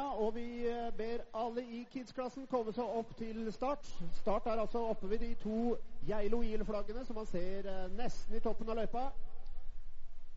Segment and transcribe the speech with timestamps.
[0.00, 3.86] og vi eh, ber alle i Kids-klassen komme seg opp til start.
[4.18, 5.76] Start er altså oppe ved de to
[6.08, 9.04] Geilo IL-flaggene som man ser eh, nesten i toppen av løypa.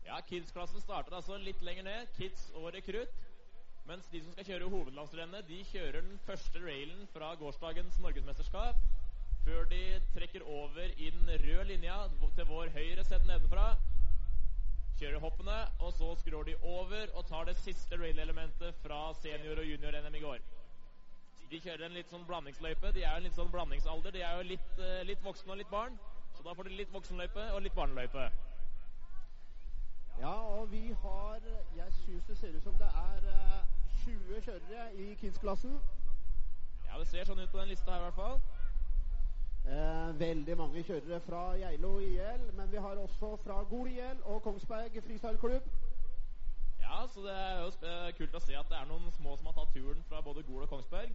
[0.06, 3.18] Ja, Kids-klassen starter altså litt lenger ned, Kids og rekrutt.
[3.88, 8.82] Mens de som skal kjøre hovedlandsrennet, de kjører den første railen fra gårsdagens norgesmesterskap.
[9.46, 9.82] Før de
[10.14, 12.02] trekker over i den røde linja
[12.36, 13.72] til vår høyre sett nedenfra
[14.98, 19.66] kjører hoppene, og så skrår de over og tar det siste rail-elementet fra senior- og
[19.66, 20.38] junior-NM i går.
[21.50, 22.90] de kjører en litt sånn blandingsløype.
[22.92, 24.12] De er jo en litt sånn blandingsalder.
[24.12, 25.98] De er jo litt, eh, litt voksne og litt barn.
[26.36, 28.30] Så da får de litt voksenløype og litt barneløype.
[30.20, 31.40] Ja, og vi har
[31.76, 33.64] Jeg syns det ser ut som det er eh,
[34.04, 35.80] 20 kjørere i Kids-klassen.
[36.86, 38.40] Ja, det ser sånn ut på den lista her i hvert fall.
[39.68, 44.42] Eh, veldig mange kjørere fra Geilo IL, men vi har også fra Gol IL og
[44.42, 45.62] Kongsberg freestyleklubb.
[46.80, 49.58] Ja, så det er jo kult å se at det er noen små som har
[49.58, 51.12] tatt turen fra både Gol og Kongsberg.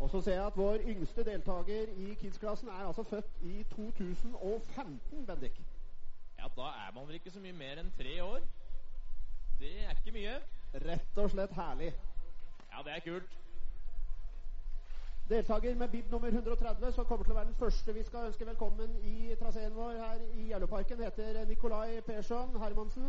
[0.00, 5.26] Og så ser jeg at vår yngste deltaker i Kids-klassen er altså født i 2015,
[5.26, 5.60] Bendik.
[6.38, 8.40] Ja, da er man vel ikke så mye mer enn tre år.
[9.60, 10.38] Det er ikke mye.
[10.88, 11.92] Rett og slett herlig.
[12.72, 13.38] Ja, det er kult.
[15.28, 18.46] Deltaker med bib nummer 130, som kommer til å være den første vi skal ønske
[18.46, 23.08] velkommen i traseen vår her i Gjerloparken, heter Nikolai Persson Hermansen.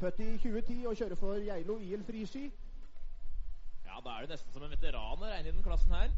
[0.00, 2.46] Født i 2010 og kjører for Geilo IL friski.
[3.84, 6.08] Ja, da er du nesten som en veteran å regne i den klassen her.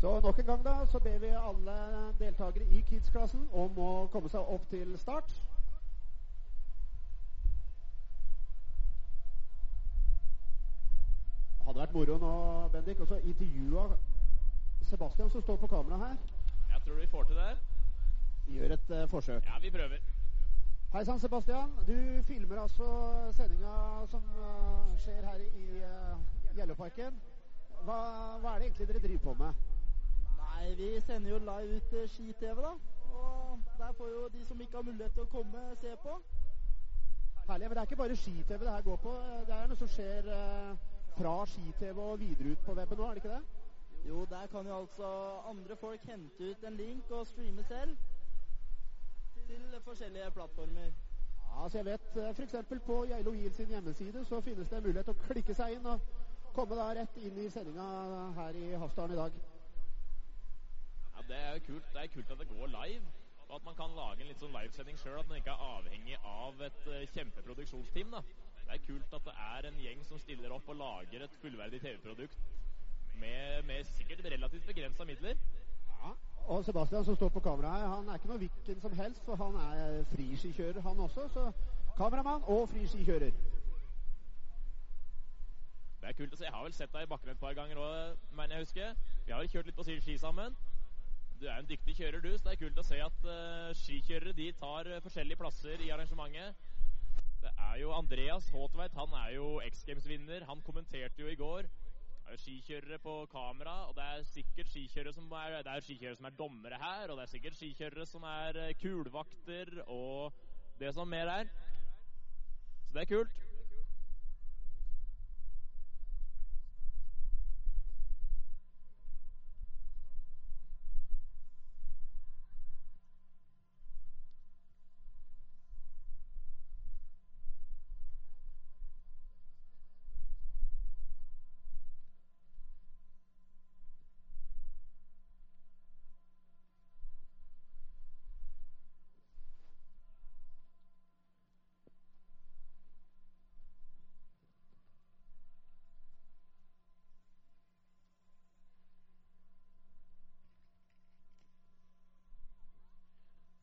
[0.00, 1.78] Så nok en gang da, så ber vi alle
[2.18, 5.30] deltakere i Kids-klassen om å komme seg opp til start.
[11.96, 13.96] Moro nå, Bendik, Og så intervjua
[14.82, 16.16] Sebastian som står på kamera her.
[16.72, 17.58] Jeg tror vi får til det.
[18.46, 19.44] Vi gjør et uh, forsøk.
[19.44, 19.98] Ja, vi prøver.
[20.92, 21.70] Hei sann, Sebastian.
[21.86, 22.86] Du filmer altså
[23.32, 27.16] sendinga som uh, skjer her i uh, Gjelloparken.
[27.84, 27.96] Hva,
[28.42, 29.52] hva er det egentlig dere driver på med?
[30.42, 32.74] Nei, vi sender jo live ut uh, ski-TV, da.
[33.12, 36.20] Og der får jo de som ikke har mulighet til å komme, se på.
[37.48, 37.68] Herlig.
[37.68, 39.16] Men det er ikke bare ski-TV det her går på.
[39.48, 40.86] Det er noe som skjer eh,
[41.16, 43.42] fra ski-TV og videre ut på weben nå, er det ikke det?
[44.08, 45.08] Jo, der kan jo altså
[45.50, 47.96] andre folk hente ut en link og streame selv
[49.46, 50.92] til forskjellige plattformer.
[51.42, 52.54] Ja, altså jeg vet eh, F.eks.
[52.86, 56.00] på Geilo Wheel sin hjemmeside så finnes det mulighet til å klikke seg inn og
[56.54, 57.86] komme da rett inn i sendinga
[58.38, 59.38] her i Hafsdalen i dag.
[61.14, 61.92] Ja, Det er jo kult.
[61.94, 63.14] Det er kult at det går live.
[63.48, 65.20] Og at man kan lage en litt sånn livesending sjøl.
[65.20, 68.16] At man ikke er avhengig av et uh, kjempeproduksjonsteam.
[68.16, 68.22] da.
[68.66, 71.80] Det er kult at det er en gjeng som stiller opp og lager et fullverdig
[71.80, 72.38] TV-produkt
[73.20, 75.36] med, med sikkert relativt begrensa midler.
[75.90, 76.10] Ja.
[76.46, 79.54] Og Sebastian som står på kameraet, han er ikke noe hvilken som helst, for han
[79.62, 81.28] er friskikjører han også.
[81.28, 81.52] Så
[81.96, 83.30] kameramann og friskikjører.
[86.00, 86.44] Det er kult å se.
[86.46, 88.92] Jeg har vel sett deg i bakken et par ganger òg, mener jeg husker.
[89.26, 90.54] Vi har vel kjørt litt på ski sammen.
[91.40, 94.36] Du er en dyktig kjører, du, så det er kult å se at uh, skikjørere
[94.38, 96.54] de tar uh, forskjellige plasser i arrangementet.
[97.42, 100.44] Det er jo Andreas Håtveit, han er jo X Games-vinner.
[100.48, 101.68] Han kommenterte jo i går.
[102.26, 105.84] Det er jo skikjørere på kamera, og det er sikkert skikjørere som er, det er
[105.86, 110.32] skikjørere som er dommere her, og det er sikkert skikjørere som er uh, kulvakter og
[110.80, 111.52] det som mer er.
[112.88, 113.45] Så det er kult.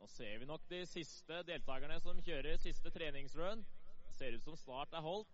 [0.03, 3.61] Nå ser vi nok de siste deltakerne som kjører siste treningsrun.
[4.11, 5.29] Ser ut som start er holdt.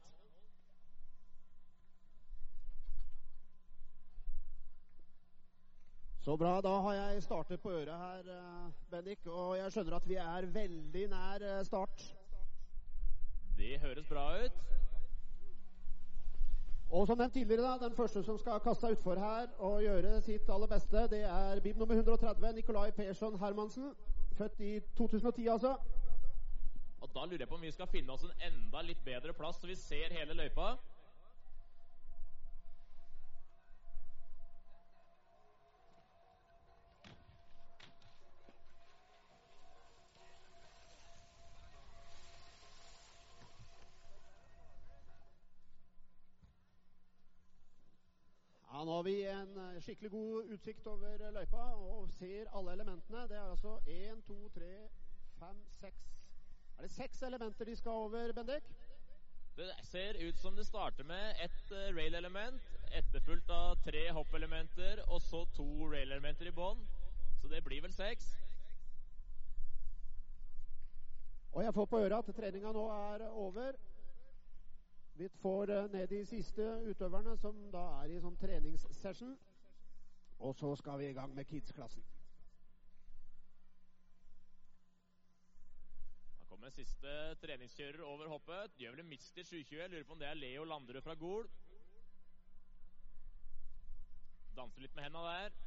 [6.22, 6.52] Så bra.
[6.62, 9.26] Da har jeg startet på øret her, eh, Bendik.
[9.26, 12.06] Og jeg skjønner at vi er veldig nær eh, start.
[13.58, 14.62] Det høres bra ut.
[16.92, 20.22] Og som nevnt tidligere, da, den første som skal kaste seg utfor her og gjøre
[20.22, 23.96] sitt aller beste, det er bib nummer 130, Nikolai Persson Hermansen.
[24.40, 25.74] Født i 2010, altså.
[27.04, 29.60] Og da lurer jeg på om vi skal finne oss en enda litt bedre plass,
[29.60, 30.78] så vi ser hele løypa.
[48.80, 52.78] Ja, Nå har vi en eh, skikkelig god utsikt over eh, løypa og ser alle
[52.78, 53.26] elementene.
[53.28, 54.70] Det er altså én, to, tre,
[55.40, 56.06] fem, seks
[56.78, 58.70] Er det seks elementer de skal over, Bendik?
[59.58, 62.72] Det ser ut som det starter med ett uh, rail-element,
[63.02, 66.88] etterfulgt av tre hopp-elementer, og så to rail-elementer i bånn.
[67.42, 68.32] Så det blir vel seks.
[71.52, 73.76] Og jeg får på øret at treninga nå er over.
[75.20, 79.34] Vi får eh, ned de siste utøverne, som da er i sånn treningssession.
[80.48, 82.06] Og så skal vi i gang med kids-klassen.
[86.38, 88.80] Da kommer siste treningskjører over hoppet.
[88.80, 89.92] Gjør vel en mist i 720.
[89.92, 91.52] Lurer på om det er Leo Landerud fra Gol.
[94.56, 95.62] Danser litt med henda der.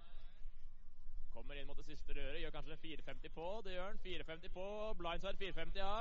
[1.37, 2.41] Kommer inn mot det siste røret.
[2.41, 3.53] Gjør kanskje en 450 på.
[3.69, 4.05] Det gjør han.
[4.09, 4.69] 450 på.
[5.05, 5.97] Blindside 450, ja.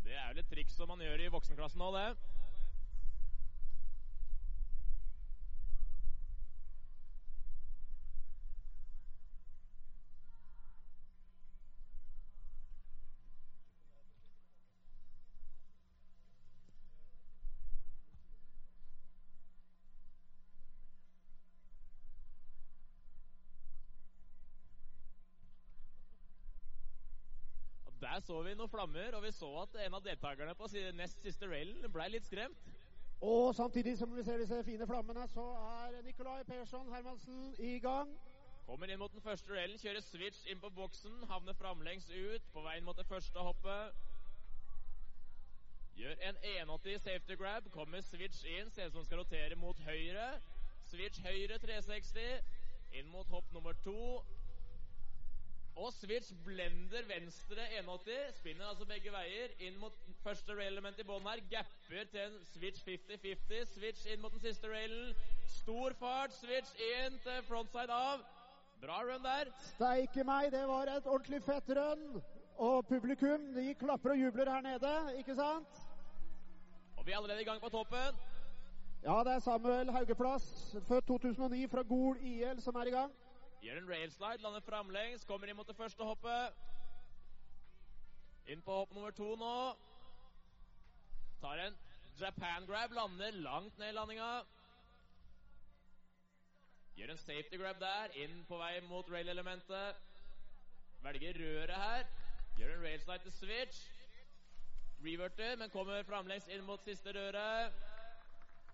[0.00, 2.08] Det er vel et triks som man gjør i voksenklassen nå, det.
[27.90, 31.22] Og Der så vi noen flammer, og vi så at en av deltakerne på nest
[31.24, 32.66] siste railen ble litt skremt.
[33.24, 38.10] Og samtidig som vi ser disse fine flammene, så er Nikolai Persson Hermansen i gang.
[38.66, 42.64] Kommer inn mot den første railen, kjører switch inn på boksen, havner framlengs ut, på
[42.66, 43.96] veien mot det første hoppet.
[45.96, 50.28] Gjør en 180 safety grab, kommer switch inn, ser ut som skal rotere mot høyre.
[50.92, 52.52] Switch høyre 360,
[53.00, 54.20] inn mot hopp nummer to.
[55.80, 61.24] Og switch blender venstre 180, spinner altså begge veier, inn mot første rail-element i bånn
[61.24, 65.14] her, gapper til en switch 50-50, switch inn mot den siste railen.
[65.54, 68.26] Stor fart, switch inn til frontside av.
[68.82, 69.48] Bra run der.
[69.70, 72.04] Steike meg, det var et ordentlig fett run.
[72.60, 75.80] Og publikum de klapper og jubler her nede, ikke sant?
[76.98, 78.20] Og vi er allerede i gang på toppen.
[79.00, 83.19] Ja, det er Samuel Haugeplass, født 2009 fra Gol IL, som er i gang.
[83.60, 86.60] Gjør en railslide, lander framlengs, kommer inn mot det første hoppet.
[88.48, 89.56] Inn på hopp nummer to nå.
[91.42, 91.76] Tar en
[92.20, 94.30] Japan grab, lander langt ned i landinga.
[96.96, 100.00] Gjør en safety grab der, inn på vei mot rail-elementet.
[101.04, 102.08] Velger røret her.
[102.56, 103.84] Gjør en railslide til switch.
[105.04, 107.76] Reverter, men kommer framlengs inn mot siste røret.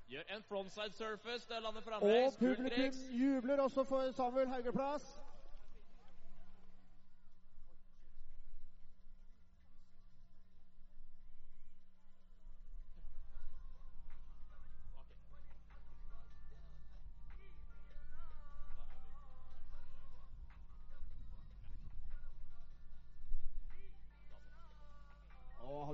[0.08, 2.36] Gjør en frontside surface, Det lander Og framlengs.
[2.36, 5.04] Kult publikum jubler også for Samuel Haugeplass.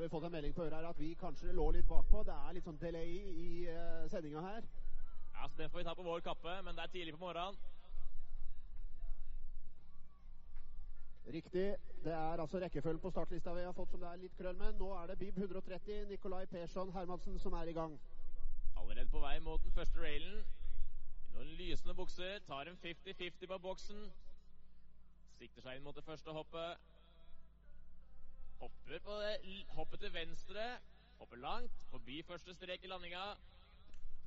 [0.02, 2.22] Har vi fått en melding på øret her at vi kanskje lå litt bakpå.
[2.26, 4.64] Det er litt sånn delay i uh, sendinga her.
[5.36, 7.58] Ja, så Den får vi ta på vår kappe, men det er tidlig på morgenen.
[11.32, 11.68] Riktig.
[12.04, 14.74] Det er altså rekkefølgen på startlista vi har fått som det er litt krøll med.
[14.80, 17.94] Nå er det Bib 130, Nikolai Persson Hermansen, som er i gang.
[18.76, 20.42] Allerede på vei mot den første railen.
[21.36, 22.40] Noen lysende bukser.
[22.48, 24.02] Tar en 50-50 på boksen.
[25.38, 26.91] Sikter seg inn mot det første hoppet.
[28.62, 30.78] Hopper på det hopper til venstre.
[31.18, 31.86] Hopper langt.
[31.90, 33.34] Forbi første strek i landinga.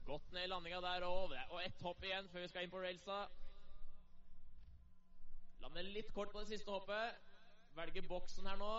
[0.05, 1.35] Godt ned i landinga der òg.
[1.49, 3.19] Og ett hopp igjen før vi skal inn på railsa.
[5.63, 7.23] Lander litt kort på det siste hoppet.
[7.79, 8.73] Velger boksen her nå.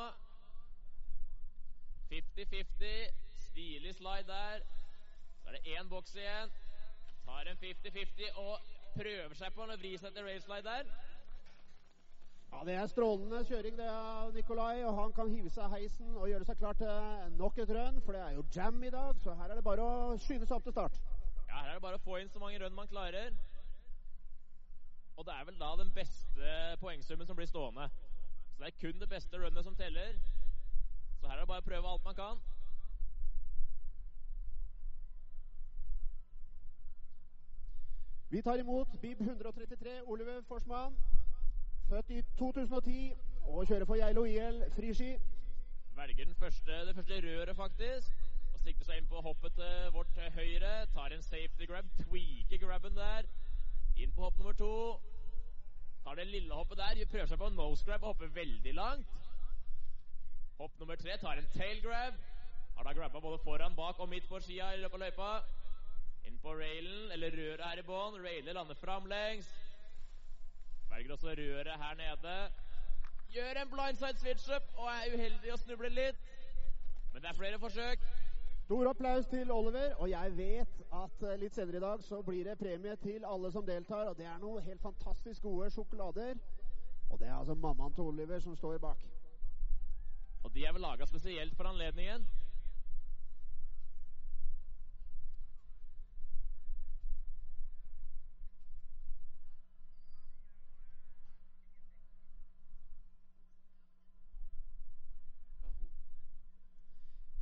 [2.12, 3.16] 50-50.
[3.46, 4.60] Stilig slide der.
[5.40, 6.52] Så er det én boks igjen.
[7.24, 10.96] Tar en 50-50 og prøver seg på å vri seg til railslide der.
[12.56, 16.30] Ja, Det er strålende kjøring det av Nikolai, og han kan hive seg heisen og
[16.30, 19.34] gjøre seg klar til nok et run, for det er jo jam i dag, så
[19.36, 20.96] her er det bare å skynde seg opp til start.
[21.50, 23.36] Ja, Her er det bare å få inn så mange run man klarer.
[25.16, 27.90] Og det er vel da den beste poengsummen som blir stående.
[28.54, 30.16] Så det er kun det beste runnet som teller.
[31.20, 32.40] Så her er det bare å prøve alt man kan.
[38.32, 40.96] Vi tar imot Bib 133, Oliver Forsman,
[41.88, 43.14] født i 2010
[43.46, 45.16] og kjører for Geilo IL friski.
[45.96, 48.12] Velger den første, det første røret, faktisk.
[48.54, 50.72] Og sikter seg inn på hoppet til vårt til høyre.
[50.94, 51.92] Tar en safety grab.
[52.00, 53.28] Tweaker grabben der.
[53.96, 54.72] Inn på hopp nummer to.
[56.04, 57.04] Tar det lille hoppet der.
[57.12, 59.14] Prøver seg på nose grab og hopper veldig langt.
[60.58, 61.16] Hopp nummer tre.
[61.22, 62.18] Tar en tail grab.
[62.76, 65.30] Har da grabba både foran, bak og midt på skia i løpet av løypa.
[66.26, 68.18] Inn på railen, eller røret her i bånn.
[68.26, 69.48] Railer lander framlengs.
[70.96, 72.50] Velger også røret her nede.
[73.28, 76.20] Gjør en blindside switch-up og er uheldig og snubler litt.
[77.12, 78.06] Men det er flere forsøk.
[78.64, 82.48] Stor applaus til Oliver, og jeg vet at eh, litt senere i dag så blir
[82.48, 86.40] det premie til alle som deltar, og det er noen helt fantastisk gode sjokolader.
[87.10, 89.04] Og det er altså mammaen til Oliver som står bak.
[90.44, 92.24] Og de er vel laga spesielt for anledningen.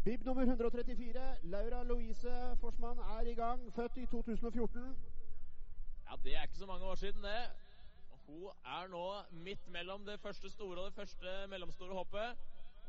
[0.05, 3.73] Bib nummer 134, Laura Louise Forsmann, er i gang.
[3.73, 4.97] Født i 2014.
[6.11, 7.51] Ja, Det er ikke så mange år siden, det.
[8.27, 9.07] Hun er nå
[9.45, 12.37] midt mellom det første store og det første mellomstore hoppet.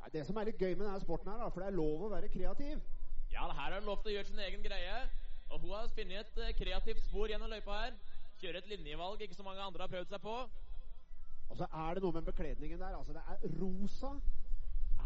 [0.04, 2.04] Ja, Det som er litt gøy med denne sporten, her, da, for det er lov
[2.04, 2.84] å være kreativ.
[3.32, 5.10] Ja, det her er lov til å gjøre sin egen greie.
[5.50, 7.94] Og hun har funnet et eh, kreativt spor gjennom løypa her.
[8.42, 10.36] Kjøre et linjevalg ikke så mange andre har prøvd seg på.
[11.50, 12.98] Og så er det noe med bekledningen der.
[12.98, 14.18] altså Det er rosa.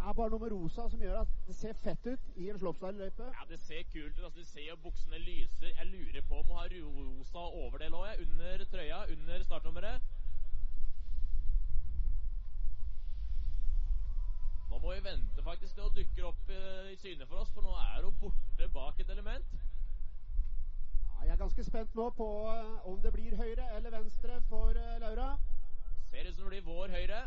[0.07, 3.25] Er bare noe med rosa som gjør at det ser fett ut i en slopestyle-løype.
[3.35, 4.23] Ja, Det ser kult ut.
[4.23, 5.67] altså Du ser jo buksene lyser.
[5.67, 8.19] Jeg lurer på om hun har rosa overdel òg, jeg.
[8.27, 10.01] Under trøya, under startnummeret.
[14.69, 17.61] Nå må vi vente faktisk til hun dukker opp eh, i syne for oss, for
[17.61, 19.45] nå er hun borte bak et element.
[21.09, 24.69] Ja, jeg er ganske spent nå på eh, om det blir høyre eller venstre for
[24.69, 25.33] eh, Laura.
[26.11, 27.21] Ser ut som det blir vår høyre.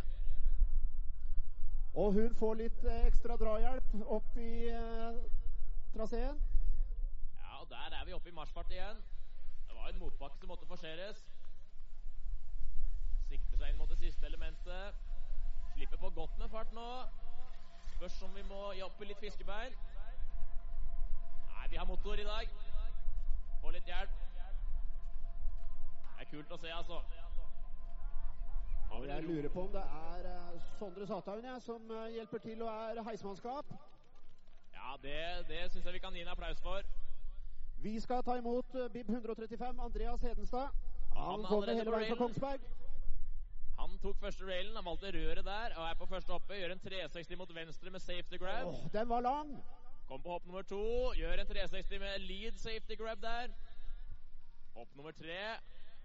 [1.94, 5.18] Og hun får litt eh, ekstra drahjelp opp i eh,
[5.92, 6.38] traseen.
[7.42, 9.02] Ja, og der er vi oppe i marsjfart igjen.
[9.68, 11.20] Det var en motbakke som måtte forseres.
[13.28, 15.04] Sikter seg inn mot det siste elementet.
[15.74, 16.88] Slipper på godt med fart nå.
[17.96, 19.76] Spørs om vi må gi litt fiskebein.
[21.52, 22.56] Nei, vi har motor i dag.
[23.60, 24.16] Få litt hjelp.
[26.16, 27.02] Det er kult å se, altså.
[29.00, 33.02] Jeg lurer på om det er eh, Sondre Sathaugen som eh, hjelper til og er
[33.02, 33.72] heismannskap.
[34.72, 36.86] Ja, det, det syns jeg vi kan gi en applaus for.
[37.82, 40.68] Vi skal ta imot eh, Bib 135, Andreas Hedenstad.
[41.16, 42.24] Han Han er kommer hele veien fra.
[42.24, 42.60] Kongsberg.
[43.78, 46.56] Han tok første railen, han valgte røret der og er på første hoppet.
[46.60, 48.66] Gjør en 360 mot venstre med safety grab.
[48.66, 49.56] Åh, den var lang.
[50.08, 51.12] Kom på hopp nummer to.
[51.18, 53.48] Gjør en 360 med lead safety grab der.
[54.76, 55.42] Hopp nummer tre.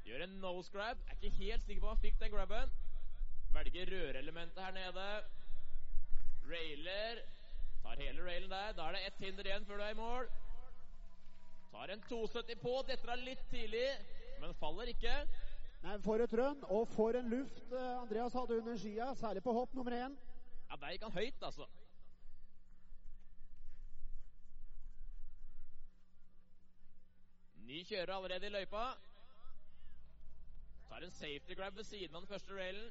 [0.06, 0.98] Gjør en nose grab.
[1.08, 2.72] Er ikke helt sikker på om han fikk den grabben.
[3.54, 5.08] Velger rørelementet her nede.
[6.52, 7.24] Railer.
[7.84, 8.72] Tar hele railen der.
[8.78, 10.30] Da er det ett hinder igjen før du er i mål.
[11.72, 12.74] Tar en 270 på.
[12.88, 13.88] Detter av litt tidlig,
[14.42, 15.16] men faller ikke.
[15.84, 19.54] Nei, For et rønn, og for en luft eh, Andreas hadde under skia, særlig på
[19.54, 20.16] hopp nummer én.
[20.70, 21.68] Ja, der gikk han høyt, altså.
[27.68, 28.86] Ny kjører allerede i løypa.
[30.90, 32.90] Tar en safety grab ved siden av den første railen.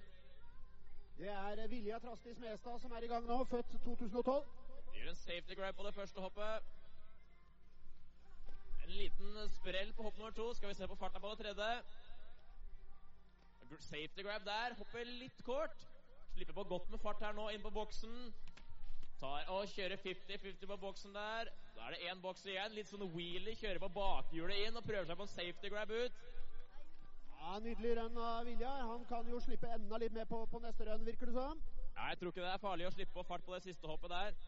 [1.19, 4.49] Det er eh, Vilja Trasti Smestad som er i gang nå, født 2012.
[4.97, 6.67] Gjør en safety grab på det første hoppet.
[8.85, 10.53] En liten sprell på hopp nummer to.
[10.55, 11.71] Skal vi se på farta på det tredje.
[13.81, 14.75] Safety grab der.
[14.79, 15.89] Hopper litt kort.
[16.35, 18.33] Slipper på godt med fart her nå, inn på boksen.
[19.21, 21.49] Tar og kjører 50-50 på boksen der.
[21.77, 22.77] Da er det én boks igjen.
[22.77, 23.57] Litt sånn wheelie.
[23.57, 26.25] Kjører på bakhjulet inn og prøver seg på en safety grab ut.
[27.41, 28.71] Ja, Nydelig rønn av Vilja.
[28.91, 31.61] Han kan jo slippe enda litt mer på, på neste rønn, virker det som.
[31.97, 34.13] Ja, jeg tror ikke det er farlig å slippe på fart på det siste hoppet
[34.13, 34.39] der.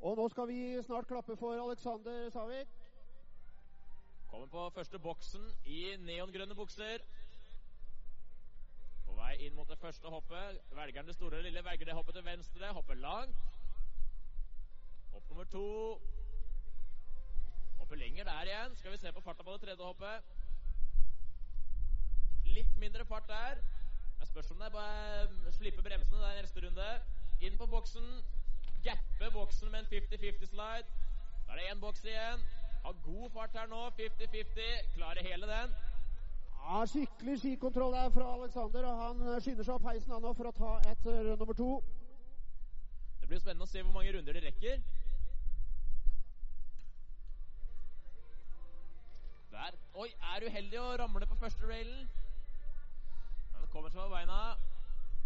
[0.00, 2.68] Og nå skal vi snart klappe for Alexander Savik.
[4.30, 7.04] Kommer på første boksen i neongrønne bukser.
[9.04, 10.62] På vei inn mot det første hoppet.
[10.72, 12.72] Velger han det store eller lille, velger det hoppet til venstre.
[12.72, 13.36] Hopper langt.
[15.12, 15.66] Hopp nummer to.
[17.90, 18.76] Hopper lenger der igjen.
[18.76, 20.22] Skal vi se på farta på det tredje hoppet.
[22.46, 23.58] Litt mindre fart der.
[24.18, 26.86] Jeg spørs om det er bare slippe bremsene der i neste runde.
[27.40, 28.06] Inn på boksen.
[28.84, 30.86] Gappe boksen med en 50-50 slide.
[31.48, 32.46] Da er det én boks igjen.
[32.84, 33.82] Har god fart her nå.
[33.98, 34.94] 50-50.
[34.94, 35.74] Klarer hele den.
[36.62, 40.34] Ja, Skikkelig skikontroll der fra Alexander, og han eh, skynder seg opp heisen han nå
[40.38, 41.72] for å ta et eh, nummer to.
[43.20, 44.78] Det blir spennende å se hvor mange runder de rekker.
[49.60, 49.76] Der.
[50.00, 52.06] Oi, er uheldig å ramle på første railen.
[53.52, 54.38] Men kommer seg på beina.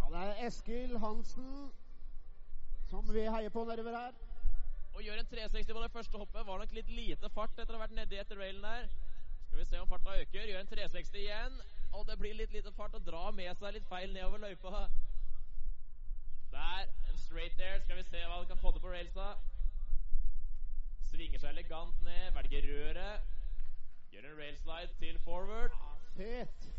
[0.00, 1.50] Ja, Det er Eskil Hansen
[2.90, 4.16] som vi heier på nedover her.
[4.94, 6.46] Og gjør en 360 på det første hoppet.
[6.46, 8.88] Var nok litt lite fart etter å ha vært nedi etter railen der.
[9.46, 10.50] Skal vi se om farta øker.
[10.50, 11.60] Gjør en 360 igjen.
[11.94, 14.88] Og det blir litt lite fart og drar med seg litt feil nedover løypa.
[16.56, 16.90] Der.
[17.10, 17.78] En straight air.
[17.86, 19.30] Skal vi se hva han kan få til på railsa.
[21.12, 22.34] Svinger seg elegant ned.
[22.34, 23.33] Velger røret.
[24.14, 25.70] Gjør en railslide til forward.
[26.16, 26.70] Fet.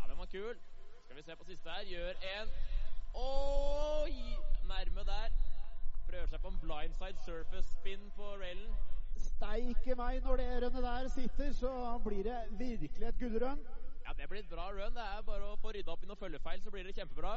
[0.00, 0.56] Ja, den var kul.
[1.04, 1.84] Skal vi se på siste her.
[1.84, 2.48] Gjør en
[3.14, 4.14] Oi!
[4.68, 5.28] Nærme der.
[6.08, 8.70] Prøver seg på en blindside surface spin på railen.
[9.16, 11.72] Steike meg, når det rønnet der sitter, så
[12.06, 13.66] blir det virkelig et gullrønn.
[14.06, 14.94] Ja, det blir et bra run.
[14.94, 17.36] Det er bare å få rydda opp i noen følgefeil, så blir det kjempebra.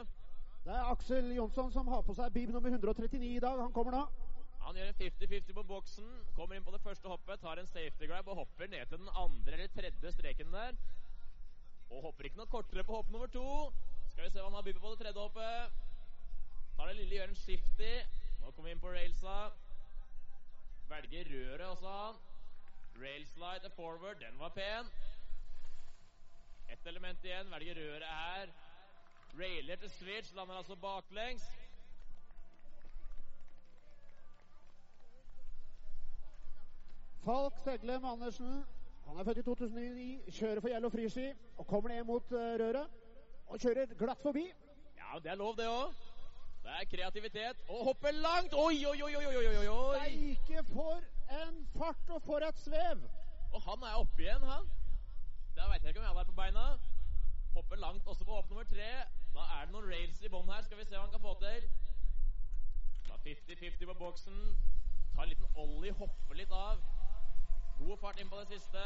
[0.66, 3.62] Det er Aksel Jonsson som har på seg bib nummer 139 i dag.
[3.66, 4.06] Han kommer nå.
[4.68, 8.08] Han gjør en 50-50 på boksen, kommer inn på det første hoppet, tar en safety
[8.10, 10.74] grab og hopper ned til den andre eller tredje streken der.
[11.88, 13.46] Og hopper ikke noe kortere på hopp nummer to.
[14.12, 15.78] Skal vi se hva han har byttet på det tredje hoppet.
[16.76, 17.94] Tar det lille, gjør en shifty.
[18.42, 19.38] Nå kommer vi inn på railsa.
[20.92, 22.20] Velger røret også, han.
[23.06, 24.92] Railslide forward, den var pen.
[26.76, 28.52] Ett element igjen, velger røret her.
[29.40, 31.48] Railer til switch, lander altså baklengs.
[37.28, 38.66] Falk Seglem Andersen.
[39.08, 41.26] Han er født i 2009, kjører for Yellow Freeski
[41.58, 42.94] og kommer ned mot eh, røret.
[43.48, 44.46] Og kjører glatt forbi.
[45.00, 45.98] Ja, det er lov, det òg.
[46.64, 47.66] Det er kreativitet.
[47.68, 48.54] Og hopper langt!
[48.54, 49.98] Oi, oi, oi, oi, oi, oi!
[50.06, 51.04] Steike for
[51.42, 53.04] en fart og for et svev!
[53.52, 54.72] Og han er oppe igjen, han.
[55.58, 56.66] Da veit jeg ikke om jeg hadde vært på beina.
[57.58, 58.92] Hopper langt også på hopp nummer tre.
[59.36, 60.64] Da er det noen rails i bånn her.
[60.64, 61.68] Skal vi se hva han kan få til.
[63.10, 64.40] Da 50-50 på boksen.
[65.12, 66.80] Tar en liten ollie, hopper litt av.
[67.80, 68.84] God fart inn på det siste.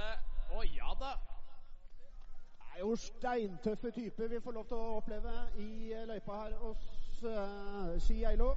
[0.51, 1.15] Å ja da.
[2.59, 6.53] Det er jo steintøffe typer vi får lov til å oppleve i eh, løypa her
[6.61, 6.85] hos
[7.23, 8.53] uh, Ski Eilo.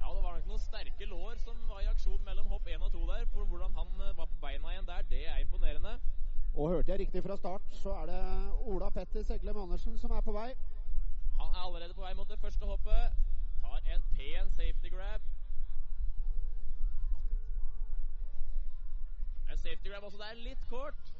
[0.00, 2.92] Ja, det var nok noen sterke lår som var i aksjon mellom hopp 1 og
[2.92, 3.24] 2 der.
[3.34, 5.96] For hvordan han eh, var på beina igjen der, det er imponerende.
[6.54, 8.22] Og hørte jeg riktig fra start, så er det
[8.68, 10.50] Ola Petter Seglem Andersen som er på vei.
[11.38, 13.22] Han er allerede på vei mot det første hoppet.
[13.62, 15.24] Tar en pen safety grab.
[19.62, 21.12] Safety grab også der, litt kort.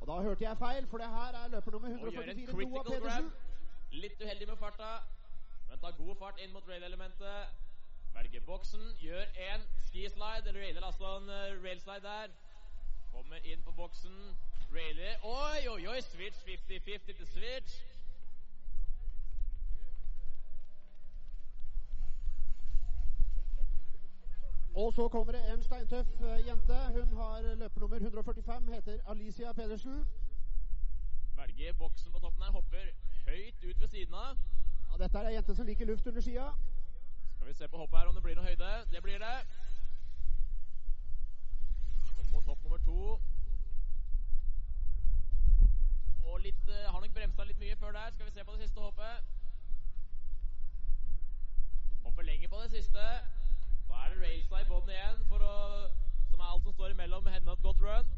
[0.00, 2.70] Og da hørte jeg feil, for det her er løper nummer Og gjør en 144,
[2.70, 3.30] Noah critical Pedersen.
[3.30, 4.02] grab.
[4.02, 4.90] Litt uheldig med farta,
[5.68, 7.64] men tar god fart inn mot rail-elementet.
[8.16, 12.28] Velger boksen, gjør en skislide, eller railer altså en rail railslide der.
[13.12, 14.16] Kommer inn på boksen,
[14.74, 16.00] railer Oi, oi, oi!
[16.02, 17.95] Switch 50-50 til switch.
[24.76, 26.76] Og så kommer det en steintøff eh, jente.
[26.96, 30.04] Hun har løper nummer 145, heter Alicia Pedersen.
[31.36, 32.84] Velger boksen på toppen her, hopper
[33.26, 34.36] høyt ut ved siden av.
[34.90, 36.48] Ja, dette er ei jente som liker luft under skia.
[37.36, 38.68] Skal vi se på hoppet her om det blir noe høyde.
[38.92, 39.38] Det blir det.
[42.18, 43.18] Kom mot hopp nummer to.
[46.26, 48.12] Og litt, eh, har nok bremsa litt mye før der.
[48.12, 49.24] Skal vi se på det siste hoppet.
[52.04, 53.08] Hopper lenger på det siste.
[53.96, 55.54] Da er det railsa i bånn igjen, for å,
[56.28, 58.12] som er alt som står imellom henne og et godt run.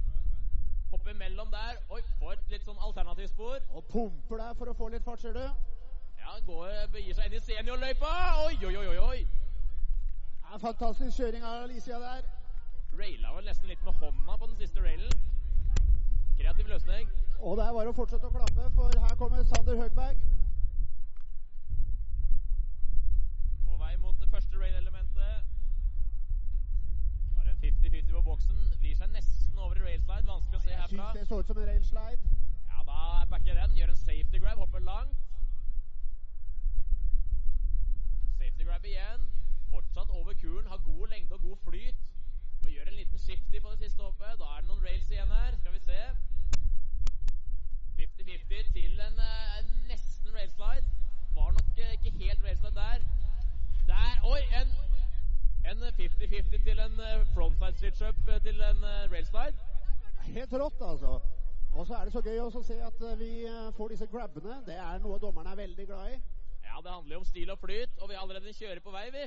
[0.91, 1.79] Hopper imellom der.
[1.95, 3.61] Oi, får et litt sånn alternativspor.
[3.79, 5.45] Og pumper der for å få litt fart, ser du.
[6.19, 8.12] Ja, går, begir seg inn i seniorløypa.
[8.49, 9.19] Oi, oi, oi, oi,
[10.49, 12.27] er fantastisk kjøring av Alicia der.
[12.99, 15.12] Raila vel nesten litt med hånda på den siste railen.
[16.38, 17.11] Kreativ løsning.
[17.38, 20.17] Og der var det å fortsette å klappe, for her kommer Sander Høgberg.
[23.69, 25.45] På vei mot det første rail-elementet.
[27.37, 28.59] Har en 50-50 på boksen.
[28.81, 30.27] Vrir seg nesten over i railslide.
[30.33, 31.11] Vanskelig å se Jeg herfra.
[31.12, 32.23] syns det så ut som en railslide.
[32.69, 33.77] Ja, da backer den.
[33.77, 34.59] Gjør en safety grab.
[34.59, 35.19] Hopper langt.
[38.38, 39.27] Safety grab igjen.
[39.71, 40.67] Fortsatt over kuren.
[40.67, 41.99] Har god lengde og god flyt.
[42.62, 44.41] Og gjør en liten shifty på det siste hoppet.
[44.41, 45.57] Da er det noen rails igjen her.
[45.61, 46.01] Skal vi se.
[48.01, 49.23] 50-50 til en
[49.61, 50.87] en nesten railslide.
[51.37, 53.01] Var nok eh, ikke helt railslide der.
[53.93, 54.43] Der Oi!
[54.61, 54.77] En
[55.69, 59.67] en 50-50 til en eh, frontside switch-up eh, til en rail railslide.
[60.35, 61.21] Helt rått, altså.
[61.75, 64.09] Og så er det så gøy også å se at eh, vi eh, får disse
[64.11, 64.61] grabbene.
[64.67, 66.19] Det er noe dommerne er veldig glad i.
[66.64, 69.05] Ja, det handler jo om stil og flyt, og vi er allerede kjører på vei,
[69.14, 69.25] vi.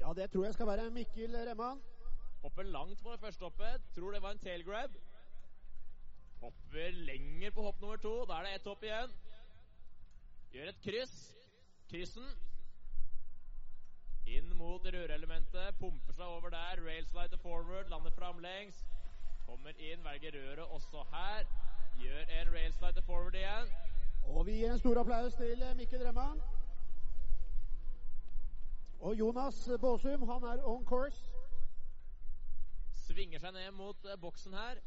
[0.00, 1.82] Ja, det tror jeg skal være Mikkel Remman.
[2.42, 3.88] Hopper langt på det første hoppet.
[3.94, 4.94] Tror det var en tail grab.
[6.40, 8.14] Hopper lenger på hopp nummer to.
[8.28, 9.12] Da er det ett hopp igjen.
[10.54, 11.18] Gjør et kryss.
[11.90, 12.30] Kryssen.
[14.26, 15.78] Inn mot rørelementet.
[15.78, 16.82] Pumper seg over der.
[16.86, 17.90] Railslide forward.
[17.90, 18.84] Lander framlengs.
[19.46, 21.46] Kommer inn, velger røret også her.
[21.98, 23.72] Gjør en railslide forward igjen.
[24.26, 26.28] Og vi gir en stor applaus til eh, Mikkel Remma.
[29.00, 31.32] Og Jonas Båsum, han er on course.
[32.92, 34.80] Svinger seg ned mot eh, boksen her.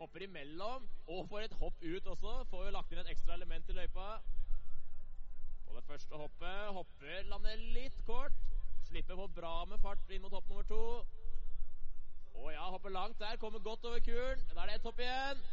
[0.00, 2.44] Hopper imellom, og får et hopp ut også.
[2.50, 4.08] Får jo lagt inn et ekstra element i løypa.
[5.70, 6.66] På det første hoppet.
[6.74, 8.32] Hopper, lander litt kort.
[8.88, 10.82] Slipper på bra med fart inn mot hopp nummer to.
[12.34, 13.38] Å ja, hopper langt der.
[13.38, 14.42] Kommer godt over kuren.
[14.50, 15.44] Da er det ett hopp igjen.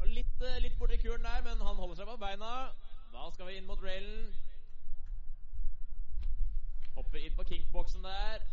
[0.00, 2.72] Og litt, eh, litt borti kuren der, men han holder seg på beina.
[3.12, 4.32] Da skal vi inn mot railen.
[6.96, 8.48] Hopper inn på kinkboksen der.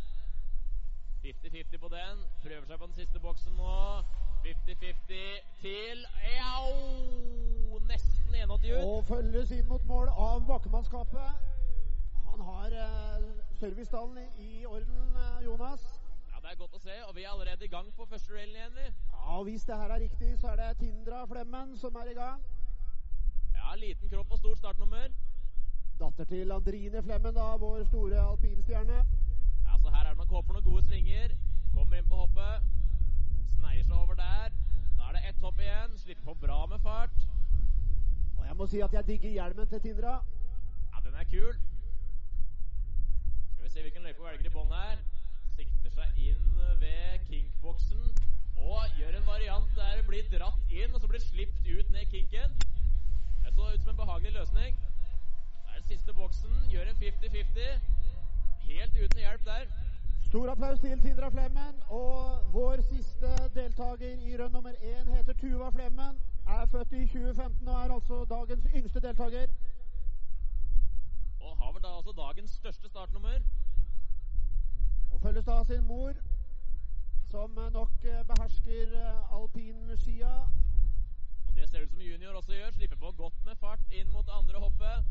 [1.24, 2.26] 50-50 på den.
[2.44, 3.78] Prøver seg på den siste boksen nå.
[4.44, 6.04] 50-50 til
[6.54, 7.78] Au!
[7.90, 8.84] Nesten 81 ut.
[8.84, 11.48] Og følges inn mot mål av bakkemannskapet.
[12.30, 13.24] Han har eh,
[13.60, 15.84] servicestallen i, i orden, eh, Jonas.
[16.30, 18.56] Ja, det er godt å se, og vi er allerede i gang på første railen
[18.56, 18.86] igjen, vi.
[19.12, 22.16] Ja, og Hvis det her er riktig, så er det Tindra Flemmen som er i
[22.16, 22.44] gang.
[23.58, 25.10] Ja, liten kropp og stort startnummer.
[26.00, 29.02] Datter til Andrine Flemmen, da, vår store alpinstjerne.
[29.66, 31.34] Ja, så her er det nok håp for noen gode svinger.
[31.74, 32.79] Kommer inn på hoppet.
[33.60, 34.52] Sneier seg over der.
[34.96, 35.96] Da er det ett hopp igjen.
[36.00, 37.16] Slipper på bra med fart.
[38.38, 40.14] Og jeg må si at jeg digger hjelmen til Tindra.
[40.92, 41.58] Ja, den er kul.
[43.52, 45.02] Skal vi se hvilken løype hun velger i bånn her.
[45.58, 46.46] Sikter seg inn
[46.80, 48.08] ved kinkboksen.
[48.64, 52.08] Og gjør en variant der det blir dratt inn, og så blir slipt ut ned
[52.14, 52.56] kinken.
[53.44, 54.80] Det så ut som en behagelig løsning.
[55.52, 56.56] Det er den siste boksen.
[56.72, 57.86] Gjør en 50-50.
[58.70, 59.68] Helt uten hjelp der.
[60.30, 61.74] Stor applaus til Tindra Flemmen.
[61.88, 66.20] Og vår siste deltaker i rønn nummer én heter Tuva Flemmen.
[66.46, 69.46] Er født i 2015 og er altså dagens yngste deltaker.
[71.40, 73.40] Og har vel da også dagens største startnummer.
[75.12, 76.14] Og følges da av sin mor,
[77.32, 80.34] som nok eh, behersker eh, alpinskia.
[81.46, 82.70] Og det ser ut som junior også gjør.
[82.78, 85.10] Slipper på godt med fart inn mot andre hoppet.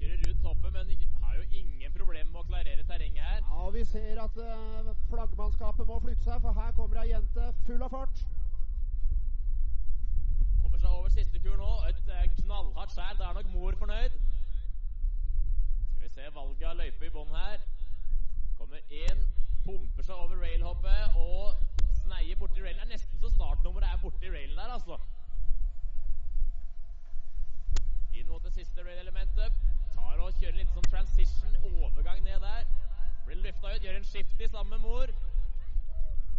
[0.00, 0.90] Kjører rundt hoppet, men
[1.22, 3.40] har jo ingen problemer med å klarere terrenget her.
[3.42, 7.48] Ja, og vi ser at uh, flaggmannskapet må flytte seg, for her kommer ei jente
[7.66, 8.22] full av fart.
[10.62, 11.68] Kommer seg over siste kur nå.
[11.90, 13.18] Et uh, knallhardt skjær.
[13.20, 14.16] Da er nok mor fornøyd.
[15.92, 17.68] Skal vi se valget av løype i bånn her.
[18.56, 19.24] Kommer inn,
[19.68, 22.80] pumper seg over railhoppet og sneier borti railen.
[22.80, 24.96] Det er nesten så startnummeret er borti railen der, altså.
[28.12, 29.52] Inn mot det siste rail-elementet.
[29.94, 32.64] Tar og kjører litt sånn transition, overgang ned der.
[33.26, 35.12] Blir lufta ut, gjør en skift sammen med mor.